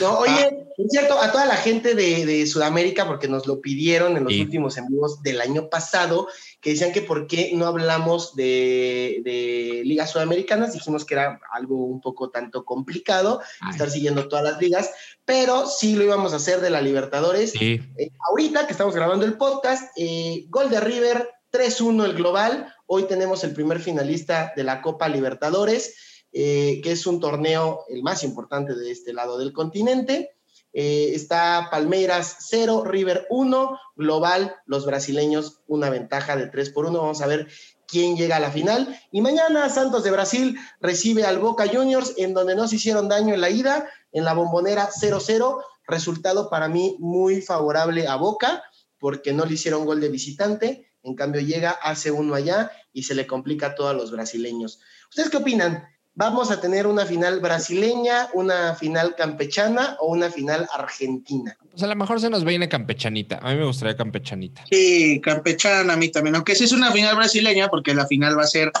[0.00, 0.72] No, oye, ah.
[0.76, 4.76] es cierto, a toda la gente de, Sudamérica, porque nos lo pidieron en los últimos
[4.76, 6.28] envíos del año pasado,
[6.60, 12.00] que decían que por qué no hablamos de, ligas sudamericanas, dijimos que era algo un
[12.00, 14.90] poco tanto complicado estar siguiendo todas las ligas,
[15.24, 17.54] pero sí lo íbamos a hacer de la Libertadores.
[17.60, 17.80] Eh,
[18.28, 23.44] ahorita que estamos grabando el podcast, eh, Gol de River 3-1 el global, hoy tenemos
[23.44, 25.94] el primer finalista de la Copa Libertadores.
[26.38, 30.36] Eh, que es un torneo el más importante de este lado del continente.
[30.74, 37.00] Eh, está Palmeiras 0, River 1, global, los brasileños una ventaja de 3 por 1.
[37.00, 37.48] Vamos a ver
[37.88, 39.00] quién llega a la final.
[39.10, 43.32] Y mañana Santos de Brasil recibe al Boca Juniors, en donde no se hicieron daño
[43.32, 45.62] en la ida, en la bombonera 0-0.
[45.86, 48.62] Resultado para mí muy favorable a Boca,
[48.98, 50.92] porque no le hicieron gol de visitante.
[51.02, 54.80] En cambio, llega, hace uno allá y se le complica a todos los brasileños.
[55.08, 55.95] ¿Ustedes qué opinan?
[56.16, 61.56] Vamos a tener una final brasileña, una final campechana o una final argentina.
[61.70, 63.38] Pues a lo mejor se nos viene campechanita.
[63.42, 64.64] A mí me gustaría campechanita.
[64.68, 66.34] Sí, campechana a mí también.
[66.34, 68.72] Aunque sí es una final brasileña, porque la final va a ser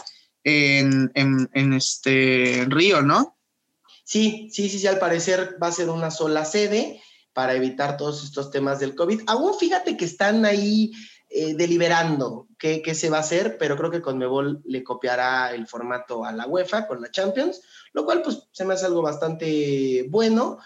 [0.42, 3.36] en, este Río, ¿no?
[4.04, 7.02] Sí, sí, sí, sí, al parecer va a ser una sola sede
[7.34, 9.22] para evitar todos estos temas del COVID.
[9.26, 10.92] Aún fíjate que están ahí
[11.28, 16.24] eh, deliberando qué, se va a hacer, pero creo que Conmebol le copiará el formato
[16.24, 17.62] a la UEFA con la Champions,
[17.92, 20.58] lo cual pues se me hace algo bastante bueno.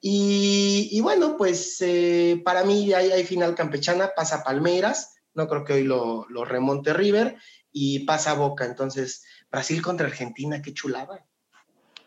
[0.00, 5.72] Y, bueno, pues eh, para mí hay, hay, final campechana, pasa Palmeiras, no creo que
[5.72, 7.36] hoy lo, remonte River,
[7.72, 8.66] y pasa Boca.
[8.66, 11.24] Entonces, Brasil contra Argentina, qué chulada.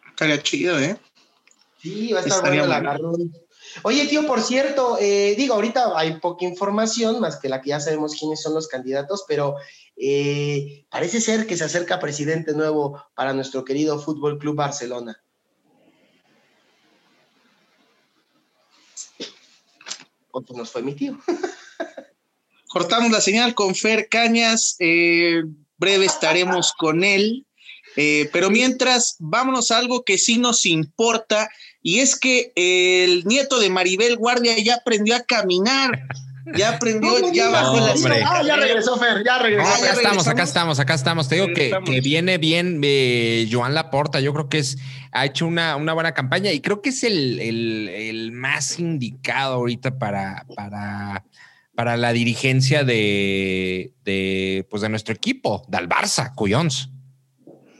[0.10, 0.98] Estaría chido, ¿eh?
[1.82, 3.34] Sí, va a estar bueno el agarrón.
[3.84, 7.80] Oye, tío, por cierto, eh, digo, ahorita hay poca información, más que la que ya
[7.80, 9.56] sabemos quiénes son los candidatos, pero
[9.96, 15.22] eh, parece ser que se acerca presidente nuevo para nuestro querido Fútbol Club Barcelona.
[20.32, 21.18] ¿Cuánto nos fue mi tío?
[22.70, 24.76] Cortamos la señal con Fer Cañas.
[24.80, 25.44] Eh,
[25.78, 27.46] breve estaremos con él.
[27.96, 31.50] pero mientras, vámonos a algo que sí nos importa
[31.82, 36.08] y es que el nieto de Maribel Guardia ya aprendió a caminar.
[36.56, 37.94] Ya aprendió, ya bajó la
[38.26, 39.70] Ah, ya regresó, Fer, ya regresó.
[39.70, 41.30] acá estamos, acá estamos, acá estamos.
[41.30, 44.20] Te digo que, que, viene bien eh, Joan Laporta.
[44.20, 44.78] Yo creo que es,
[45.12, 49.56] ha hecho una, una buena campaña y creo que es el, el, el más indicado
[49.56, 51.26] ahorita para, para,
[51.76, 56.92] para la dirigencia de, de, pues de nuestro equipo, del Barça, Cuyons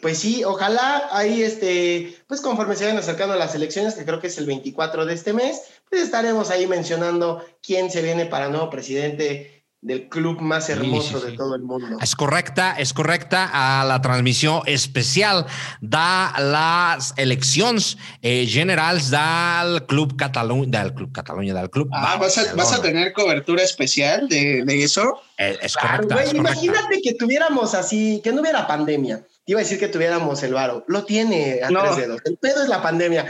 [0.08, 4.22] pues sí, ojalá ahí, este, pues conforme se vayan acercando a las elecciones, que creo
[4.22, 8.48] que es el 24 de este mes, pues estaremos ahí mencionando quién se viene para
[8.48, 11.98] nuevo presidente del club más hermoso de todo el mundo.
[12.02, 15.46] Es correcta, es correcta a la transmisión especial
[15.82, 21.90] da las elecciones eh, generales del Club Cataluña, del Club Cataluña, del Club.
[21.92, 22.38] Ah, ¿vas
[22.72, 25.20] a, tener cobertura especial de, eso?
[25.38, 29.22] Eh, es, correcta, Imagínate que tuviéramos así, que no hubiera pandemia.
[29.48, 30.86] Iba a decir que tuviéramos el varo.
[30.88, 32.22] Lo tiene a tres dedos.
[32.26, 33.26] El pedo es la pandemia.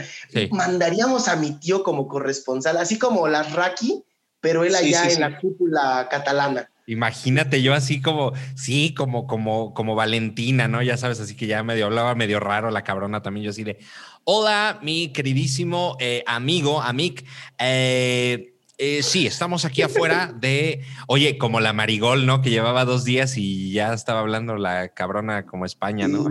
[0.50, 4.04] Mandaríamos a mi tío como corresponsal, así como las Raki
[4.40, 6.70] pero él allá en la cúpula catalana.
[6.86, 10.80] Imagínate yo así como, sí, como, como, como Valentina, ¿no?
[10.80, 13.78] Ya sabes, así que ya medio hablaba medio raro la cabrona también, yo así de,
[14.24, 17.26] hola, mi queridísimo eh, amigo, Amic,
[17.58, 22.42] eh, eh, sí, estamos aquí afuera de, oye, como la Marigol, ¿no?
[22.42, 26.28] Que llevaba dos días y ya estaba hablando la cabrona como España, ¿no?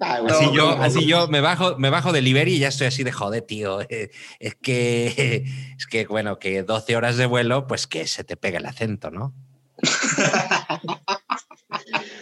[0.00, 3.04] Ah, así yo, así yo me bajo, me bajo del Iberi y ya estoy así
[3.04, 3.78] de joder, tío.
[4.40, 5.44] Es que,
[5.76, 9.12] es que, bueno, que 12 horas de vuelo, pues que se te pega el acento,
[9.12, 9.32] ¿no?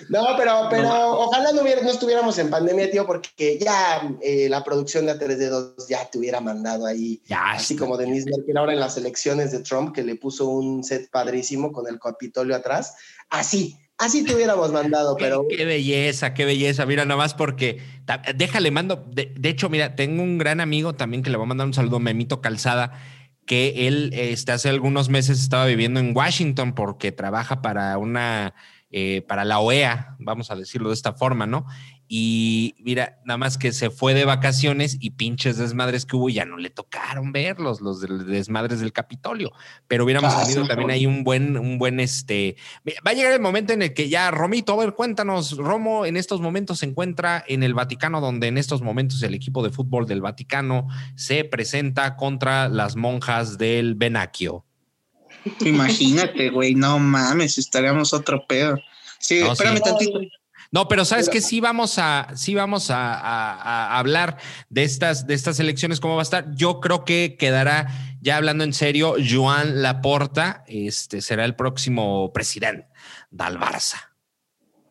[0.08, 5.06] no, pero, pero ojalá no, no, estuviéramos en pandemia, tío, porque ya eh, la producción
[5.06, 9.52] de A3D2 ya te hubiera mandado ahí, así como Denise Merkel ahora en las elecciones
[9.52, 12.94] de Trump, que le puso un set padrísimo con el Capitolio atrás.
[13.30, 15.46] Así, Así te hubiéramos mandado, pero.
[15.48, 16.86] Qué, belleza, qué belleza.
[16.86, 17.80] Mira, nada más porque.
[18.34, 19.04] Déjale, mando.
[19.12, 21.98] De, hecho, mira, tengo un gran amigo también que le voy a mandar un saludo,
[21.98, 22.92] Memito Calzada,
[23.46, 28.54] que él este, hace algunos meses estaba viviendo en Washington porque trabaja para una.
[28.92, 31.66] Eh, para la OEA, vamos a decirlo de esta forma, ¿no?
[32.08, 36.44] Y mira, nada más que se fue de vacaciones y pinches desmadres que hubo, ya
[36.44, 39.50] no le tocaron verlos, los desmadres del Capitolio.
[39.88, 42.56] Pero hubiéramos ah, tenido también ahí un buen, un buen este.
[43.04, 46.16] Va a llegar el momento en el que ya, Romito, a ver, cuéntanos, Romo en
[46.16, 50.06] estos momentos se encuentra en el Vaticano, donde en estos momentos el equipo de fútbol
[50.06, 54.64] del Vaticano se presenta contra las monjas del Benacchio.
[55.60, 58.78] Imagínate, güey, no mames, estaríamos otro pedo.
[59.18, 60.20] Sí, espérame tantito.
[60.72, 64.38] No, pero sabes que sí vamos a, sí vamos a, hablar
[64.68, 66.54] de estas, de estas elecciones, cómo va a estar.
[66.54, 67.88] Yo creo que quedará,
[68.20, 72.88] ya hablando en serio, Joan Laporta, este será el próximo presidente
[73.30, 74.15] del Barça.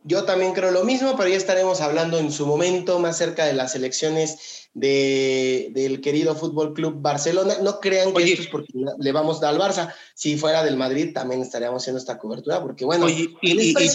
[0.07, 3.53] Yo también creo lo mismo, pero ya estaremos hablando en su momento más cerca de
[3.53, 7.55] las elecciones de, del querido Fútbol Club Barcelona.
[7.63, 9.91] No crean que esto es porque le vamos al Barça.
[10.13, 13.35] Si fuera del Madrid, también estaríamos haciendo esta cobertura, porque bueno, y,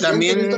[0.01, 0.51] también.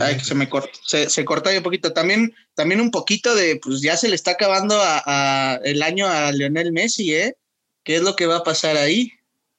[0.00, 1.92] Eh, se me corta, se, corta un poquito.
[1.92, 6.32] También, también un poquito de, pues ya se le está acabando a, el año a
[6.32, 7.36] Lionel Messi, ¿eh?
[7.84, 9.12] ¿Qué es lo que va a pasar ahí?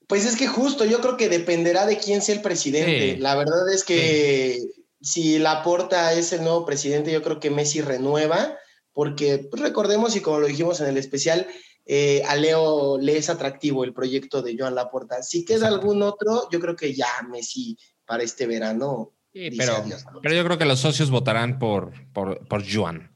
[0.07, 3.17] Pues es que justo, yo creo que dependerá de quién sea el presidente.
[3.19, 4.59] La verdad es que
[5.01, 8.57] si Laporta es el nuevo presidente, yo creo que Messi renueva,
[8.93, 11.47] porque pues, recordemos, y como lo dijimos en el especial,
[11.85, 15.21] eh, a Leo le es atractivo el proyecto de Joan Laporta.
[15.21, 19.13] Si queda algún otro, yo creo que ya Messi para este verano.
[19.33, 19.83] pero,
[20.21, 23.11] pero yo creo que los socios votarán por, por, por Joan.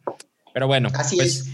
[0.54, 1.46] Pero bueno, Así pues, es.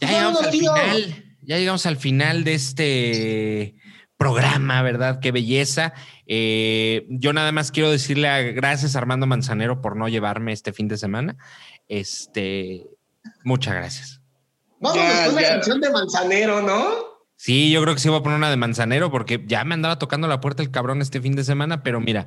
[0.00, 1.24] Ya llegamos al final.
[1.42, 3.74] Ya llegamos al final de este
[4.16, 5.20] programa, ¿verdad?
[5.20, 5.92] Qué belleza.
[6.26, 10.72] Eh, yo nada más quiero decirle a, gracias a Armando Manzanero por no llevarme este
[10.72, 11.36] fin de semana.
[11.88, 12.86] Este,
[13.42, 14.20] muchas gracias.
[14.80, 17.14] Vamos a una canción de Manzanero, ¿no?
[17.36, 19.98] Sí, yo creo que sí voy a poner una de Manzanero porque ya me andaba
[19.98, 22.26] tocando la puerta el cabrón este fin de semana, pero mira,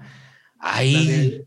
[0.59, 1.43] ahí,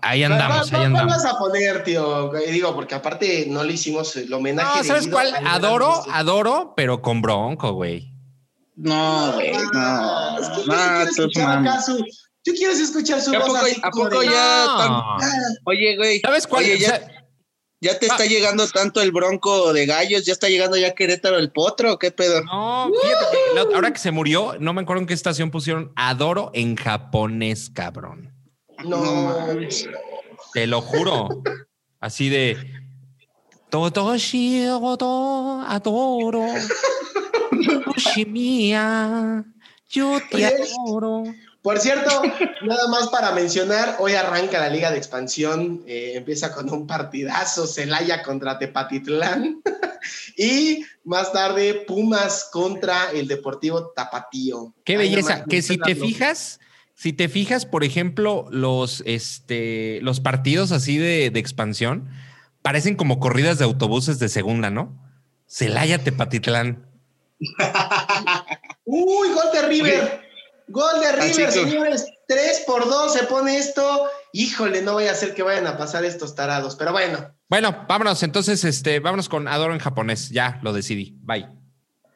[0.00, 1.16] ahí andamos, ahí andamos.
[1.16, 2.32] vas a poner, tío?
[2.50, 4.78] Digo, porque aparte no le hicimos el homenaje.
[4.78, 5.34] No, ¿sabes cuál?
[5.46, 8.11] Adoro, adoro, pero con bronco, güey.
[8.74, 10.38] No, güey, no.
[10.38, 12.04] Es que no, escuchar su,
[12.44, 15.18] Tú quieres escuchar su voz así ¿A poco ya?
[15.64, 16.20] Oye, güey.
[16.20, 16.64] ¿Sabes cuál?
[16.64, 17.00] Oye, ya,
[17.82, 18.26] ya te está ah.
[18.26, 22.42] llegando tanto el bronco de gallos, ya está llegando ya Querétaro el potro, ¿qué pedo?
[22.44, 26.76] No, fíjate ahora que se murió, no me acuerdo en qué estación pusieron Adoro en
[26.76, 28.32] japonés, cabrón.
[28.84, 29.36] No,
[30.52, 31.28] te lo juro.
[31.98, 32.56] Así de
[33.72, 36.46] todo adoro.
[38.26, 39.44] mía,
[39.88, 41.24] yo te adoro.
[41.62, 42.22] Por cierto,
[42.66, 47.66] nada más para mencionar, hoy arranca la Liga de Expansión, eh, empieza con un partidazo,
[47.66, 49.62] Celaya contra Tepatitlán
[50.36, 54.74] y más tarde Pumas contra el Deportivo Tapatío.
[54.84, 56.60] Qué belleza, que si te fijas,
[56.94, 62.10] si te fijas, por ejemplo, los, este, los partidos así de, de expansión
[62.62, 64.96] parecen como corridas de autobuses de segunda, ¿no?
[65.46, 66.86] Celaya Tepatitlán.
[68.84, 70.22] Uy, gol de River.
[70.68, 72.06] Gol de River, señores.
[72.26, 74.08] 3 por 2 se pone esto.
[74.32, 77.34] Híjole, no voy a hacer que vayan a pasar estos tarados, pero bueno.
[77.48, 78.22] Bueno, vámonos.
[78.22, 80.30] Entonces, este, vámonos con Adoro en japonés.
[80.30, 81.18] Ya lo decidí.
[81.20, 81.48] Bye.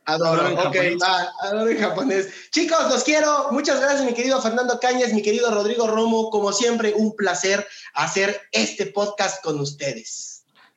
[0.07, 2.29] Adoro, ok, va, adoro en japonés.
[2.53, 3.49] Chicos, los quiero.
[3.51, 6.31] Muchas gracias, mi querido Fernando Cañas, mi querido Rodrigo Romo.
[6.31, 10.26] Como siempre, un placer hacer este podcast con ustedes.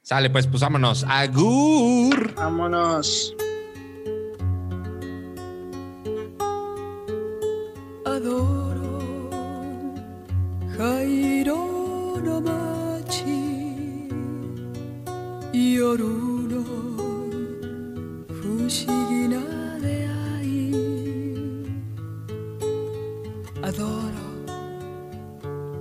[0.10, 1.06] Sale, pues, pues vámonos.
[1.08, 2.34] Agur.
[2.34, 3.36] Vámonos.
[8.06, 9.30] Adoro
[10.76, 14.10] Jairo Namachi
[15.54, 16.64] Yoruno
[18.42, 19.44] Fushigina
[19.80, 20.72] de ahí
[23.62, 24.28] Adoro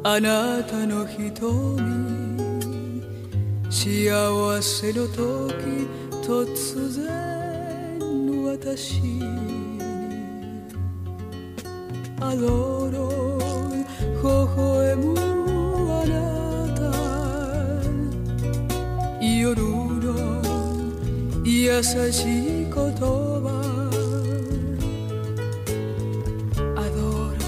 [0.05, 1.98] Anata no Hitomi
[3.89, 5.89] 幸せの時
[6.23, 7.99] 突然
[8.45, 9.81] 私に。
[12.21, 13.39] Adoro
[14.21, 15.19] 微笑む
[15.91, 16.13] あな
[16.77, 16.83] た。
[19.25, 20.07] 夜の
[21.43, 23.49] 優しい言葉
[26.77, 26.99] アド
[27.33, 27.41] ロ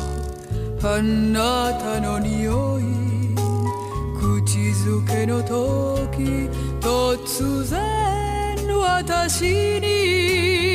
[0.88, 2.79] あなたの匂い。
[4.80, 6.48] づけの時
[6.80, 7.78] 突然
[8.78, 10.69] 私に